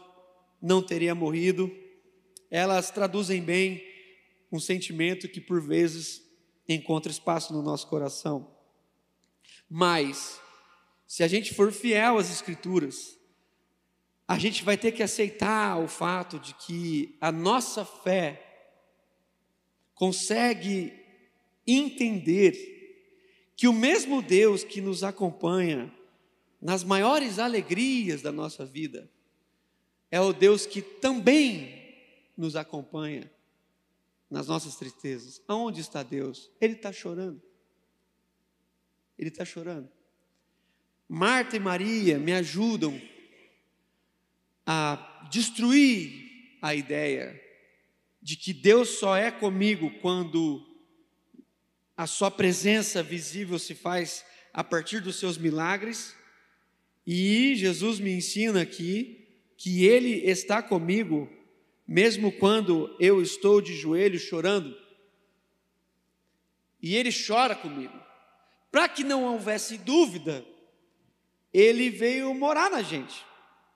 não 0.61 0.83
teria 0.83 1.15
morrido. 1.15 1.75
Elas 2.51 2.91
traduzem 2.91 3.41
bem 3.41 3.83
um 4.53 4.61
sentimento 4.61 5.27
que 5.31 5.41
por 5.41 5.63
vezes 5.63 6.28
encontra 6.75 7.11
espaço 7.11 7.53
no 7.53 7.63
nosso 7.63 7.87
coração. 7.87 8.49
Mas, 9.69 10.41
se 11.07 11.23
a 11.23 11.29
gente 11.29 11.55
for 11.55 11.73
fiel 11.73 12.19
às 12.19 12.31
Escrituras, 12.31 13.19
a 14.27 14.39
gente 14.39 14.63
vai 14.63 14.77
ter 14.77 14.93
que 14.93 15.03
aceitar 15.03 15.79
o 15.79 15.89
fato 15.89 16.39
de 16.39 16.55
que 16.55 17.17
a 17.21 17.33
nossa 17.33 17.85
fé 17.85 18.45
consegue 19.95 20.93
entender 21.67 22.77
que 23.57 23.67
o 23.67 23.73
mesmo 23.73 24.23
Deus 24.23 24.63
que 24.63 24.81
nos 24.81 25.03
acompanha 25.03 25.93
nas 26.61 26.85
maiores 26.85 27.39
alegrias 27.39 28.23
da 28.23 28.31
nossa 28.31 28.65
vida 28.65 29.11
é 30.11 30.21
o 30.21 30.33
Deus 30.33 30.67
que 30.67 30.83
também 30.83 31.75
nos 32.37 32.55
acompanha 32.55 33.31
nas 34.31 34.47
nossas 34.49 34.77
tristezas. 34.77 35.43
Aonde 35.49 35.81
está 35.81 36.03
Deus? 36.03 36.51
Ele 36.61 36.75
está 36.75 36.93
chorando. 36.93 37.43
Ele 39.19 39.29
está 39.29 39.45
chorando. 39.45 39.91
Marta 41.09 41.57
e 41.57 41.61
Maria 41.61 42.19
me 42.19 42.33
ajudam 42.33 43.01
a 44.67 45.29
destruir 45.31 46.59
a 46.61 46.75
ideia 46.75 47.41
de 48.21 48.37
que 48.37 48.53
Deus 48.53 48.99
só 48.99 49.17
é 49.17 49.31
comigo 49.31 49.91
quando 50.01 50.65
a 51.97 52.07
sua 52.07 52.31
presença 52.31 53.03
visível 53.03 53.59
se 53.59 53.75
faz 53.75 54.25
a 54.53 54.63
partir 54.63 55.01
dos 55.01 55.17
seus 55.17 55.39
milagres. 55.39 56.15
E 57.07 57.57
Jesus 57.57 57.99
me 57.99 58.13
ensina 58.13 58.61
aqui 58.61 59.27
que 59.57 59.87
Ele 59.87 60.29
está 60.29 60.63
comigo 60.63 61.29
mesmo 61.89 62.31
quando 62.31 62.95
eu 63.01 63.23
estou 63.23 63.63
de 63.63 63.75
joelhos 63.75 64.21
chorando, 64.21 64.77
e 66.83 66.95
ele 66.95 67.11
chora 67.11 67.57
comigo. 67.57 67.99
Para 68.71 68.87
que 68.87 69.03
não 69.03 69.25
houvesse 69.25 69.79
dúvida, 69.79 70.45
ele 71.53 71.89
veio 71.89 72.35
morar 72.35 72.71
na 72.71 72.83
gente. 72.83 73.25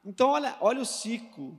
Então, 0.05 0.29
olha, 0.29 0.57
olha 0.61 0.83
o 0.83 0.87
ciclo 0.87 1.59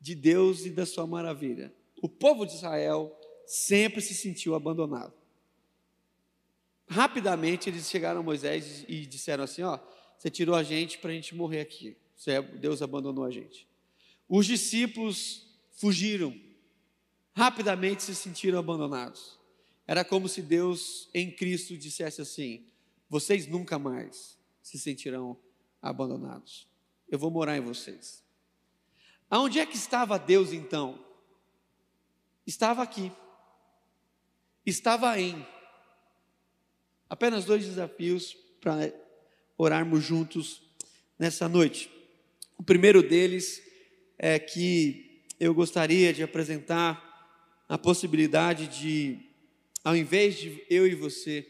de 0.00 0.14
Deus 0.14 0.64
e 0.64 0.70
da 0.70 0.86
sua 0.86 1.06
maravilha. 1.08 1.74
O 2.00 2.08
povo 2.08 2.46
de 2.46 2.54
Israel 2.54 3.14
sempre 3.44 4.00
se 4.00 4.14
sentiu 4.14 4.54
abandonado. 4.54 5.12
Rapidamente 6.88 7.68
eles 7.68 7.90
chegaram 7.90 8.20
a 8.20 8.22
Moisés 8.22 8.84
e 8.88 9.04
disseram 9.04 9.44
assim: 9.44 9.62
Ó, 9.62 9.78
você 10.16 10.30
tirou 10.30 10.54
a 10.54 10.62
gente 10.62 10.98
para 10.98 11.10
a 11.10 11.14
gente 11.14 11.34
morrer 11.34 11.60
aqui. 11.60 11.96
Deus 12.60 12.80
abandonou 12.80 13.24
a 13.24 13.30
gente. 13.30 13.66
Os 14.28 14.46
discípulos 14.46 15.49
fugiram, 15.80 16.38
rapidamente 17.34 18.02
se 18.02 18.14
sentiram 18.14 18.58
abandonados. 18.58 19.38
Era 19.86 20.04
como 20.04 20.28
se 20.28 20.42
Deus 20.42 21.08
em 21.14 21.30
Cristo 21.30 21.76
dissesse 21.76 22.20
assim: 22.20 22.66
vocês 23.08 23.46
nunca 23.46 23.78
mais 23.78 24.38
se 24.62 24.78
sentirão 24.78 25.38
abandonados. 25.80 26.68
Eu 27.08 27.18
vou 27.18 27.30
morar 27.30 27.56
em 27.56 27.62
vocês. 27.62 28.22
Aonde 29.28 29.58
é 29.58 29.64
que 29.64 29.76
estava 29.76 30.18
Deus 30.18 30.52
então? 30.52 31.02
Estava 32.46 32.82
aqui. 32.82 33.10
Estava 34.66 35.18
em. 35.18 35.44
Apenas 37.08 37.46
dois 37.46 37.64
desafios 37.64 38.36
para 38.60 38.92
orarmos 39.56 40.04
juntos 40.04 40.62
nessa 41.18 41.48
noite. 41.48 41.90
O 42.58 42.62
primeiro 42.62 43.02
deles 43.02 43.62
é 44.18 44.38
que 44.38 45.09
eu 45.40 45.54
gostaria 45.54 46.12
de 46.12 46.22
apresentar 46.22 47.08
a 47.66 47.78
possibilidade 47.78 48.68
de, 48.68 49.18
ao 49.82 49.96
invés 49.96 50.36
de 50.36 50.62
eu 50.68 50.86
e 50.86 50.94
você 50.94 51.48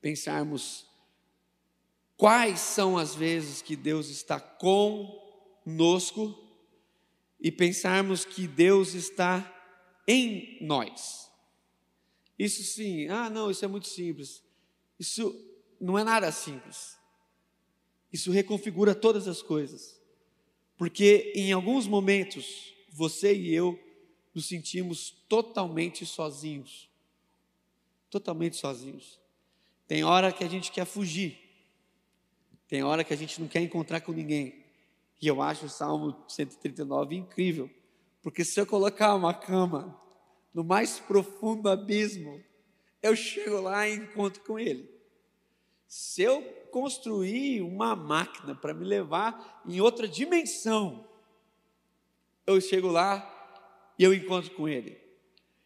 pensarmos 0.00 0.86
quais 2.16 2.58
são 2.58 2.96
as 2.96 3.14
vezes 3.14 3.60
que 3.60 3.76
Deus 3.76 4.08
está 4.08 4.40
conosco 4.40 6.34
e 7.38 7.52
pensarmos 7.52 8.24
que 8.24 8.46
Deus 8.46 8.94
está 8.94 9.54
em 10.08 10.56
nós. 10.62 11.30
Isso 12.38 12.62
sim, 12.64 13.08
ah, 13.08 13.28
não, 13.28 13.50
isso 13.50 13.62
é 13.62 13.68
muito 13.68 13.88
simples. 13.88 14.42
Isso 14.98 15.38
não 15.78 15.98
é 15.98 16.04
nada 16.04 16.32
simples. 16.32 16.96
Isso 18.10 18.30
reconfigura 18.30 18.94
todas 18.94 19.28
as 19.28 19.42
coisas. 19.42 19.99
Porque 20.80 21.30
em 21.36 21.52
alguns 21.52 21.86
momentos 21.86 22.72
você 22.88 23.34
e 23.34 23.54
eu 23.54 23.78
nos 24.34 24.48
sentimos 24.48 25.10
totalmente 25.28 26.06
sozinhos. 26.06 26.88
Totalmente 28.08 28.56
sozinhos. 28.56 29.20
Tem 29.86 30.04
hora 30.04 30.32
que 30.32 30.42
a 30.42 30.48
gente 30.48 30.72
quer 30.72 30.86
fugir. 30.86 31.38
Tem 32.66 32.82
hora 32.82 33.04
que 33.04 33.12
a 33.12 33.16
gente 33.16 33.38
não 33.42 33.46
quer 33.46 33.60
encontrar 33.60 34.00
com 34.00 34.10
ninguém. 34.10 34.64
E 35.20 35.26
eu 35.26 35.42
acho 35.42 35.66
o 35.66 35.68
Salmo 35.68 36.16
139 36.26 37.14
incrível. 37.14 37.68
Porque 38.22 38.42
se 38.42 38.58
eu 38.58 38.64
colocar 38.64 39.14
uma 39.14 39.34
cama 39.34 40.00
no 40.54 40.64
mais 40.64 40.98
profundo 40.98 41.68
abismo, 41.68 42.42
eu 43.02 43.14
chego 43.14 43.60
lá 43.60 43.86
e 43.86 43.96
encontro 43.96 44.42
com 44.44 44.58
ele. 44.58 44.88
Se 45.90 46.22
eu 46.22 46.40
construir 46.70 47.62
uma 47.62 47.96
máquina 47.96 48.54
para 48.54 48.72
me 48.72 48.84
levar 48.84 49.60
em 49.66 49.80
outra 49.80 50.06
dimensão, 50.06 51.04
eu 52.46 52.60
chego 52.60 52.86
lá 52.86 53.92
e 53.98 54.04
eu 54.04 54.14
encontro 54.14 54.52
com 54.52 54.68
Ele. 54.68 54.96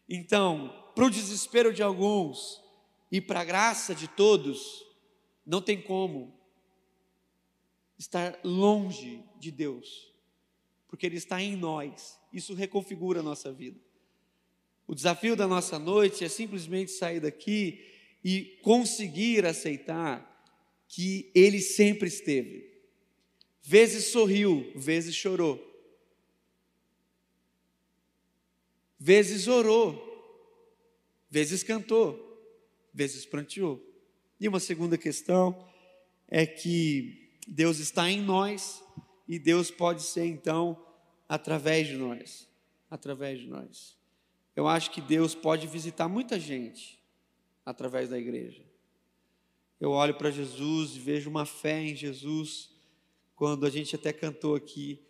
Então, 0.09 0.75
para 0.95 1.05
o 1.05 1.11
desespero 1.11 1.71
de 1.71 1.83
alguns 1.83 2.59
e 3.11 3.21
para 3.21 3.41
a 3.41 3.45
graça 3.45 3.93
de 3.93 4.07
todos, 4.07 4.83
não 5.45 5.61
tem 5.61 5.79
como 5.79 6.35
estar 7.95 8.39
longe 8.43 9.23
de 9.37 9.51
Deus, 9.51 10.11
porque 10.87 11.05
Ele 11.05 11.17
está 11.17 11.39
em 11.39 11.55
nós, 11.55 12.19
isso 12.33 12.55
reconfigura 12.55 13.19
a 13.19 13.23
nossa 13.23 13.53
vida. 13.53 13.79
O 14.87 14.95
desafio 14.95 15.35
da 15.35 15.47
nossa 15.47 15.77
noite 15.77 16.25
é 16.25 16.29
simplesmente 16.29 16.89
sair 16.89 17.19
daqui 17.19 17.94
e 18.25 18.59
conseguir 18.63 19.45
aceitar 19.45 20.43
que 20.87 21.29
Ele 21.35 21.61
sempre 21.61 22.07
esteve. 22.07 22.73
Vezes 23.61 24.05
sorriu, 24.05 24.71
vezes 24.75 25.13
chorou, 25.13 25.63
vezes 28.97 29.47
orou, 29.47 30.01
vezes 31.29 31.61
cantou, 31.61 32.19
vezes 32.91 33.27
pranteou. 33.27 33.79
E 34.39 34.47
uma 34.47 34.59
segunda 34.59 34.97
questão 34.97 35.69
é 36.27 36.47
que 36.47 37.29
Deus 37.47 37.77
está 37.77 38.09
em 38.09 38.21
nós 38.21 38.83
e 39.27 39.37
Deus 39.37 39.69
pode 39.69 40.01
ser 40.01 40.25
então 40.25 40.83
através 41.29 41.87
de 41.87 41.95
nós, 41.95 42.49
através 42.89 43.39
de 43.39 43.45
nós. 43.45 43.95
Eu 44.55 44.67
acho 44.67 44.89
que 44.89 45.01
Deus 45.01 45.35
pode 45.35 45.67
visitar 45.67 46.07
muita 46.07 46.39
gente 46.39 47.04
através 47.65 48.09
da 48.09 48.17
igreja. 48.19 48.63
Eu 49.79 49.91
olho 49.91 50.15
para 50.15 50.31
Jesus 50.31 50.95
e 50.95 50.99
vejo 50.99 51.29
uma 51.29 51.45
fé 51.45 51.81
em 51.81 51.95
Jesus, 51.95 52.69
quando 53.35 53.65
a 53.65 53.69
gente 53.69 53.95
até 53.95 54.13
cantou 54.13 54.55
aqui, 54.55 55.01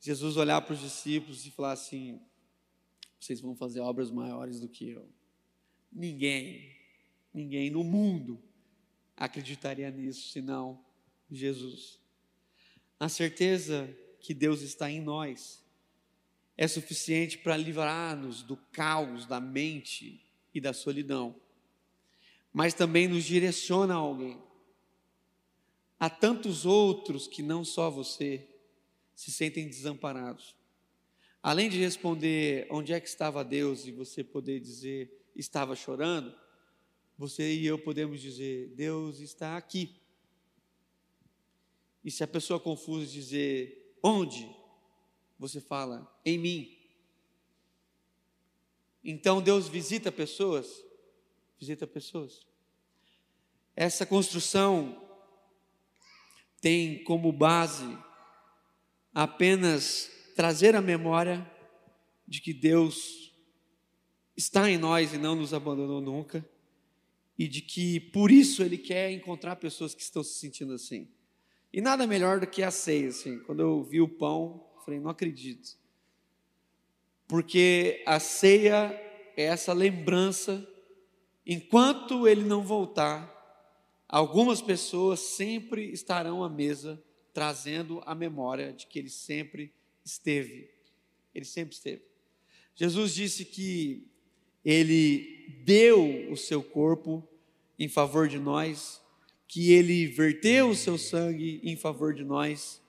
Jesus 0.00 0.36
olhar 0.36 0.60
para 0.60 0.74
os 0.74 0.80
discípulos 0.80 1.46
e 1.46 1.50
falar 1.50 1.72
assim: 1.72 2.20
vocês 3.18 3.40
vão 3.40 3.56
fazer 3.56 3.80
obras 3.80 4.10
maiores 4.10 4.60
do 4.60 4.68
que 4.68 4.90
eu. 4.90 5.08
Ninguém, 5.90 6.76
ninguém 7.32 7.70
no 7.70 7.82
mundo 7.82 8.42
acreditaria 9.16 9.90
nisso, 9.90 10.28
senão 10.28 10.84
Jesus. 11.30 11.98
A 13.00 13.08
certeza 13.08 13.88
que 14.20 14.34
Deus 14.34 14.60
está 14.60 14.90
em 14.90 15.00
nós 15.00 15.64
é 16.56 16.66
suficiente 16.66 17.38
para 17.38 17.56
livrar-nos 17.56 18.42
do 18.42 18.56
caos 18.56 19.26
da 19.26 19.40
mente 19.40 20.24
e 20.54 20.60
da 20.60 20.72
solidão, 20.72 21.34
mas 22.56 22.72
também 22.72 23.06
nos 23.06 23.24
direciona 23.24 23.92
a 23.92 23.98
alguém. 23.98 24.42
Há 26.00 26.08
tantos 26.08 26.64
outros 26.64 27.26
que 27.26 27.42
não 27.42 27.62
só 27.62 27.90
você 27.90 28.48
se 29.14 29.30
sentem 29.30 29.68
desamparados. 29.68 30.56
Além 31.42 31.68
de 31.68 31.78
responder 31.78 32.66
onde 32.70 32.94
é 32.94 32.98
que 32.98 33.06
estava 33.06 33.44
Deus 33.44 33.84
e 33.86 33.92
você 33.92 34.24
poder 34.24 34.58
dizer 34.58 35.30
estava 35.36 35.76
chorando, 35.76 36.34
você 37.18 37.54
e 37.54 37.66
eu 37.66 37.78
podemos 37.78 38.22
dizer 38.22 38.68
Deus 38.68 39.20
está 39.20 39.58
aqui. 39.58 39.94
E 42.02 42.10
se 42.10 42.24
a 42.24 42.26
pessoa 42.26 42.58
confusa 42.58 43.04
dizer 43.04 43.94
onde, 44.02 44.50
você 45.38 45.60
fala 45.60 46.10
em 46.24 46.38
mim. 46.38 46.74
Então 49.04 49.42
Deus 49.42 49.68
visita 49.68 50.10
pessoas, 50.10 50.86
visita 51.58 51.86
pessoas. 51.86 52.46
Essa 53.74 54.06
construção 54.06 55.02
tem 56.60 57.02
como 57.04 57.32
base 57.32 57.86
apenas 59.14 60.10
trazer 60.34 60.74
a 60.74 60.82
memória 60.82 61.50
de 62.26 62.40
que 62.40 62.52
Deus 62.52 63.32
está 64.36 64.70
em 64.70 64.76
nós 64.76 65.14
e 65.14 65.18
não 65.18 65.34
nos 65.34 65.54
abandonou 65.54 66.00
nunca, 66.00 66.46
e 67.38 67.46
de 67.48 67.60
que 67.60 68.00
por 68.00 68.30
isso 68.30 68.62
Ele 68.62 68.78
quer 68.78 69.10
encontrar 69.10 69.56
pessoas 69.56 69.94
que 69.94 70.02
estão 70.02 70.22
se 70.22 70.38
sentindo 70.38 70.74
assim. 70.74 71.08
E 71.72 71.80
nada 71.80 72.06
melhor 72.06 72.40
do 72.40 72.46
que 72.46 72.62
a 72.62 72.70
ceia, 72.70 73.08
assim. 73.08 73.38
Quando 73.40 73.60
eu 73.60 73.82
vi 73.82 74.00
o 74.00 74.08
pão, 74.08 74.66
falei, 74.84 74.98
não 74.98 75.10
acredito. 75.10 75.76
Porque 77.28 78.02
a 78.06 78.18
ceia 78.18 78.90
é 79.36 79.44
essa 79.44 79.72
lembrança, 79.72 80.66
enquanto 81.46 82.26
Ele 82.26 82.42
não 82.42 82.62
voltar, 82.62 83.32
algumas 84.08 84.60
pessoas 84.60 85.20
sempre 85.20 85.90
estarão 85.92 86.42
à 86.42 86.48
mesa 86.48 87.02
trazendo 87.36 88.02
a 88.06 88.14
memória 88.14 88.72
de 88.72 88.86
que 88.86 88.98
ele 88.98 89.10
sempre 89.10 89.70
esteve. 90.02 90.70
Ele 91.34 91.44
sempre 91.44 91.74
esteve. 91.74 92.02
Jesus 92.74 93.14
disse 93.14 93.44
que 93.44 94.08
ele 94.64 95.60
deu 95.62 96.32
o 96.32 96.36
seu 96.36 96.62
corpo 96.62 97.22
em 97.78 97.88
favor 97.88 98.26
de 98.26 98.38
nós, 98.38 99.02
que 99.46 99.70
ele 99.70 100.06
verteu 100.06 100.70
o 100.70 100.74
seu 100.74 100.96
sangue 100.96 101.60
em 101.62 101.76
favor 101.76 102.14
de 102.14 102.24
nós, 102.24 102.80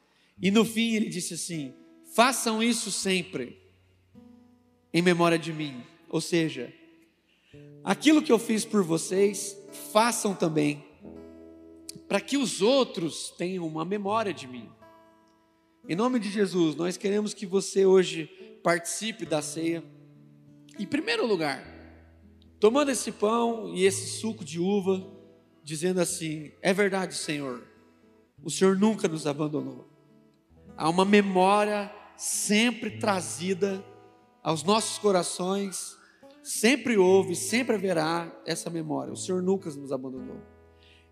e 0.42 0.50
no 0.50 0.64
fim 0.64 0.96
ele 0.96 1.10
disse 1.10 1.34
assim: 1.34 1.74
façam 2.16 2.64
isso 2.64 2.90
sempre, 2.90 3.62
em 4.94 5.02
memória 5.02 5.38
de 5.38 5.52
mim. 5.52 5.84
Ou 6.08 6.22
seja, 6.22 6.74
aquilo 7.84 8.22
que 8.22 8.32
eu 8.32 8.40
fiz 8.40 8.66
por 8.66 8.84
vocês, 8.84 9.58
façam 9.92 10.36
também 10.36 10.86
para 12.08 12.22
que 12.22 12.38
os 12.38 12.62
outros 12.62 13.34
tenham 13.38 13.68
uma 13.68 13.84
memória 13.84 14.34
de 14.34 14.48
mim. 14.48 14.70
Em 15.88 15.96
nome 15.96 16.20
de 16.20 16.30
Jesus, 16.30 16.76
nós 16.76 16.98
queremos 16.98 17.34
que 17.34 17.46
você 17.46 17.86
hoje 17.86 18.28
participe 18.64 19.26
da 19.26 19.42
ceia. 19.42 19.84
Em 20.80 20.86
primeiro 20.86 21.26
lugar, 21.26 21.66
tomando 22.60 22.92
esse 22.92 23.12
pão 23.12 23.74
e 23.74 23.86
esse 23.86 24.20
suco 24.20 24.44
de 24.44 24.60
uva, 24.60 25.06
dizendo 25.64 26.00
assim: 26.00 26.52
É 26.62 26.74
verdade, 26.74 27.16
Senhor, 27.16 27.64
o 28.44 28.50
Senhor 28.50 28.78
nunca 28.78 29.08
nos 29.08 29.26
abandonou. 29.26 29.88
Há 30.76 30.90
uma 30.90 31.06
memória 31.06 31.92
sempre 32.16 33.00
trazida 33.00 33.84
aos 34.44 34.64
nossos 34.64 34.98
corações, 34.98 35.97
sempre 36.48 36.98
houve, 36.98 37.36
sempre 37.36 37.76
haverá 37.76 38.34
essa 38.46 38.70
memória. 38.70 39.12
O 39.12 39.18
Senhor 39.18 39.44
nunca 39.44 39.70
nos 39.72 39.92
abandonou. 39.92 40.42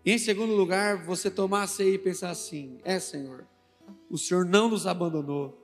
Em 0.04 0.16
segundo 0.16 0.54
lugar, 0.54 1.04
você 1.04 1.30
tomar 1.30 1.64
a 1.64 1.66
ceia 1.66 1.94
e 1.94 1.98
pensar 1.98 2.30
assim: 2.30 2.80
é, 2.82 2.98
Senhor, 2.98 3.46
o 4.08 4.16
Senhor 4.16 4.46
não 4.46 4.70
nos 4.70 4.86
abandonou 4.86 5.60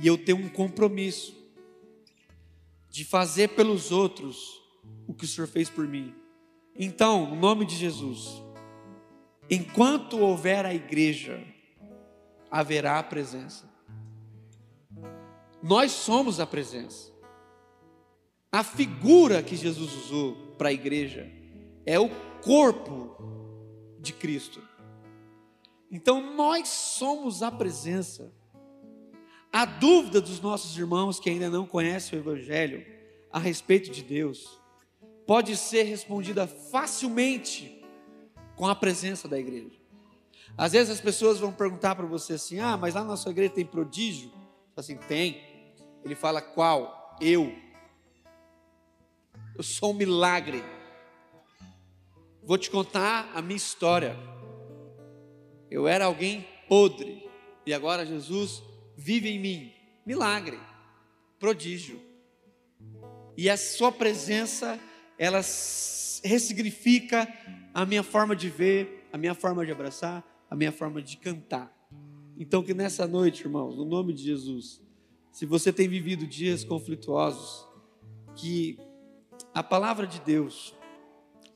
e 0.00 0.06
eu 0.06 0.16
tenho 0.16 0.38
um 0.38 0.48
compromisso 0.48 1.36
de 2.88 3.04
fazer 3.04 3.48
pelos 3.48 3.90
outros 3.90 4.62
o 5.06 5.12
que 5.12 5.24
o 5.24 5.28
Senhor 5.28 5.48
fez 5.48 5.68
por 5.68 5.86
mim. 5.86 6.14
Então, 6.78 7.30
no 7.30 7.36
nome 7.36 7.64
de 7.64 7.74
Jesus, 7.74 8.40
enquanto 9.50 10.20
houver 10.20 10.64
a 10.64 10.72
igreja, 10.72 11.42
haverá 12.48 13.00
a 13.00 13.02
presença. 13.02 13.68
Nós 15.60 15.90
somos 15.90 16.38
a 16.38 16.46
presença. 16.46 17.17
A 18.50 18.64
figura 18.64 19.42
que 19.42 19.56
Jesus 19.56 19.92
usou 19.92 20.34
para 20.56 20.70
a 20.70 20.72
igreja 20.72 21.30
é 21.84 21.98
o 21.98 22.08
corpo 22.42 23.16
de 24.00 24.12
Cristo. 24.12 24.62
Então 25.90 26.34
nós 26.34 26.68
somos 26.68 27.42
a 27.42 27.50
presença. 27.50 28.32
A 29.52 29.64
dúvida 29.64 30.20
dos 30.20 30.40
nossos 30.40 30.76
irmãos 30.76 31.18
que 31.18 31.30
ainda 31.30 31.48
não 31.50 31.66
conhecem 31.66 32.18
o 32.18 32.22
Evangelho 32.22 32.84
a 33.30 33.38
respeito 33.38 33.90
de 33.90 34.02
Deus 34.02 34.58
pode 35.26 35.56
ser 35.56 35.82
respondida 35.82 36.46
facilmente 36.46 37.84
com 38.56 38.66
a 38.66 38.74
presença 38.74 39.28
da 39.28 39.38
igreja. 39.38 39.78
Às 40.56 40.72
vezes 40.72 40.90
as 40.90 41.00
pessoas 41.00 41.38
vão 41.38 41.52
perguntar 41.52 41.94
para 41.94 42.06
você 42.06 42.34
assim: 42.34 42.58
ah, 42.58 42.76
mas 42.76 42.94
lá 42.94 43.04
na 43.04 43.16
sua 43.16 43.30
igreja 43.30 43.52
tem 43.52 43.64
prodígio? 43.64 44.32
Assim, 44.76 44.96
tem. 44.96 45.42
Ele 46.04 46.14
fala 46.14 46.40
qual? 46.40 47.16
Eu. 47.20 47.52
Eu 49.58 49.64
sou 49.64 49.90
um 49.90 49.94
milagre. 49.94 50.62
Vou 52.44 52.56
te 52.56 52.70
contar 52.70 53.28
a 53.34 53.42
minha 53.42 53.56
história. 53.56 54.16
Eu 55.68 55.88
era 55.88 56.04
alguém 56.04 56.46
podre 56.68 57.28
e 57.66 57.74
agora 57.74 58.06
Jesus 58.06 58.62
vive 58.96 59.28
em 59.28 59.40
mim. 59.40 59.72
Milagre, 60.06 60.60
prodígio. 61.40 62.00
E 63.36 63.50
a 63.50 63.56
sua 63.56 63.90
presença, 63.90 64.78
ela 65.18 65.40
ressignifica 66.22 67.26
a 67.74 67.84
minha 67.84 68.04
forma 68.04 68.36
de 68.36 68.48
ver, 68.48 69.08
a 69.12 69.18
minha 69.18 69.34
forma 69.34 69.66
de 69.66 69.72
abraçar, 69.72 70.24
a 70.48 70.54
minha 70.54 70.70
forma 70.70 71.02
de 71.02 71.16
cantar. 71.16 71.76
Então 72.38 72.62
que 72.62 72.74
nessa 72.74 73.08
noite, 73.08 73.42
irmãos, 73.42 73.76
no 73.76 73.84
nome 73.84 74.12
de 74.12 74.22
Jesus, 74.22 74.80
se 75.32 75.44
você 75.44 75.72
tem 75.72 75.88
vivido 75.88 76.28
dias 76.28 76.62
conflituosos, 76.62 77.66
que 78.36 78.78
a 79.54 79.62
palavra 79.62 80.06
de 80.06 80.20
Deus 80.20 80.74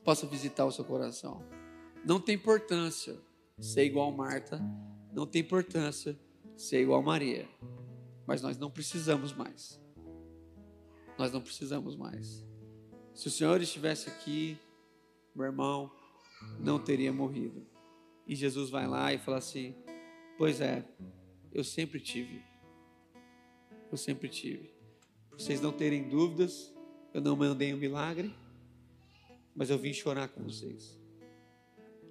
possa 0.03 0.27
visitar 0.27 0.65
o 0.65 0.71
seu 0.71 0.83
coração. 0.83 1.43
Não 2.05 2.19
tem 2.19 2.35
importância 2.35 3.17
ser 3.59 3.85
igual 3.85 4.11
Marta, 4.11 4.61
não 5.13 5.25
tem 5.25 5.41
importância 5.41 6.19
ser 6.57 6.81
igual 6.81 7.01
Maria, 7.01 7.47
mas 8.27 8.41
nós 8.41 8.57
não 8.57 8.69
precisamos 8.69 9.33
mais. 9.33 9.79
Nós 11.17 11.31
não 11.31 11.41
precisamos 11.41 11.95
mais. 11.95 12.43
Se 13.13 13.27
o 13.27 13.31
Senhor 13.31 13.61
estivesse 13.61 14.09
aqui, 14.09 14.57
meu 15.35 15.45
irmão 15.45 15.91
não 16.59 16.79
teria 16.79 17.13
morrido. 17.13 17.65
E 18.27 18.35
Jesus 18.35 18.69
vai 18.69 18.87
lá 18.87 19.13
e 19.13 19.19
fala 19.19 19.37
assim: 19.37 19.75
Pois 20.37 20.59
é, 20.61 20.83
eu 21.51 21.63
sempre 21.63 21.99
tive. 21.99 22.41
Eu 23.91 23.97
sempre 23.97 24.27
tive. 24.27 24.73
Vocês 25.31 25.61
não 25.61 25.71
terem 25.71 26.09
dúvidas, 26.09 26.72
eu 27.13 27.21
não 27.21 27.35
mandei 27.35 27.73
um 27.73 27.77
milagre, 27.77 28.33
mas 29.55 29.69
eu 29.69 29.77
vim 29.77 29.93
chorar 29.93 30.27
com 30.29 30.43
vocês. 30.43 30.99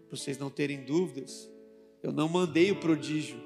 Para 0.08 0.16
vocês 0.16 0.38
não 0.38 0.50
terem 0.50 0.84
dúvidas, 0.84 1.50
eu 2.02 2.12
não 2.12 2.28
mandei 2.28 2.70
o 2.70 2.78
prodígio, 2.78 3.40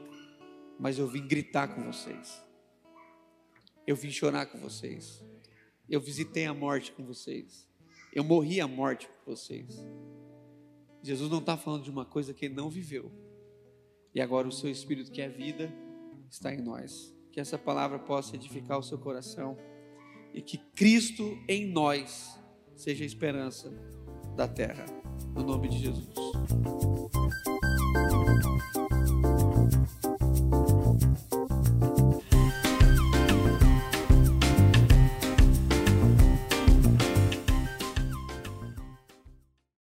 mas 0.79 0.99
eu 0.99 1.07
vim 1.07 1.27
gritar 1.27 1.69
com 1.69 1.83
vocês. 1.85 2.43
Eu 3.87 3.97
vim 3.97 4.11
chorar 4.11 4.47
com 4.47 4.59
vocês. 4.59 5.25
Eu 5.89 6.01
visitei 6.01 6.45
a 6.47 6.53
morte 6.53 6.93
com 6.93 7.05
vocês. 7.05 7.69
Eu 8.13 8.25
morri 8.25 8.61
a 8.61 8.67
morte 8.67 9.09
com 9.09 9.31
vocês. 9.31 9.79
Jesus 11.03 11.31
não 11.31 11.39
está 11.39 11.57
falando 11.57 11.85
de 11.85 11.91
uma 11.91 12.05
coisa 12.05 12.35
que 12.35 12.47
ele 12.47 12.55
não 12.55 12.69
viveu. 12.69 13.13
E 14.15 14.21
agora 14.21 14.49
o 14.49 14.53
seu 14.53 14.69
Espírito, 14.71 15.13
que 15.13 15.23
é 15.23 15.29
vida, 15.29 15.73
está 16.29 16.53
em 16.53 16.61
nós. 16.61 17.15
Que 17.31 17.39
essa 17.39 17.57
palavra 17.57 17.99
possa 17.99 18.35
edificar 18.35 18.79
o 18.79 18.83
seu 18.83 18.99
coração 18.99 19.57
e 20.37 20.43
que 20.43 20.59
Cristo 20.77 21.39
em 21.49 21.67
nós 21.67 22.39
seja 22.77 23.03
a 23.03 23.07
esperança 23.07 23.73
da 24.37 24.47
terra. 24.47 24.85
No 25.35 25.43
nome 25.43 25.69
de 25.69 25.79
Jesus. 25.79 26.07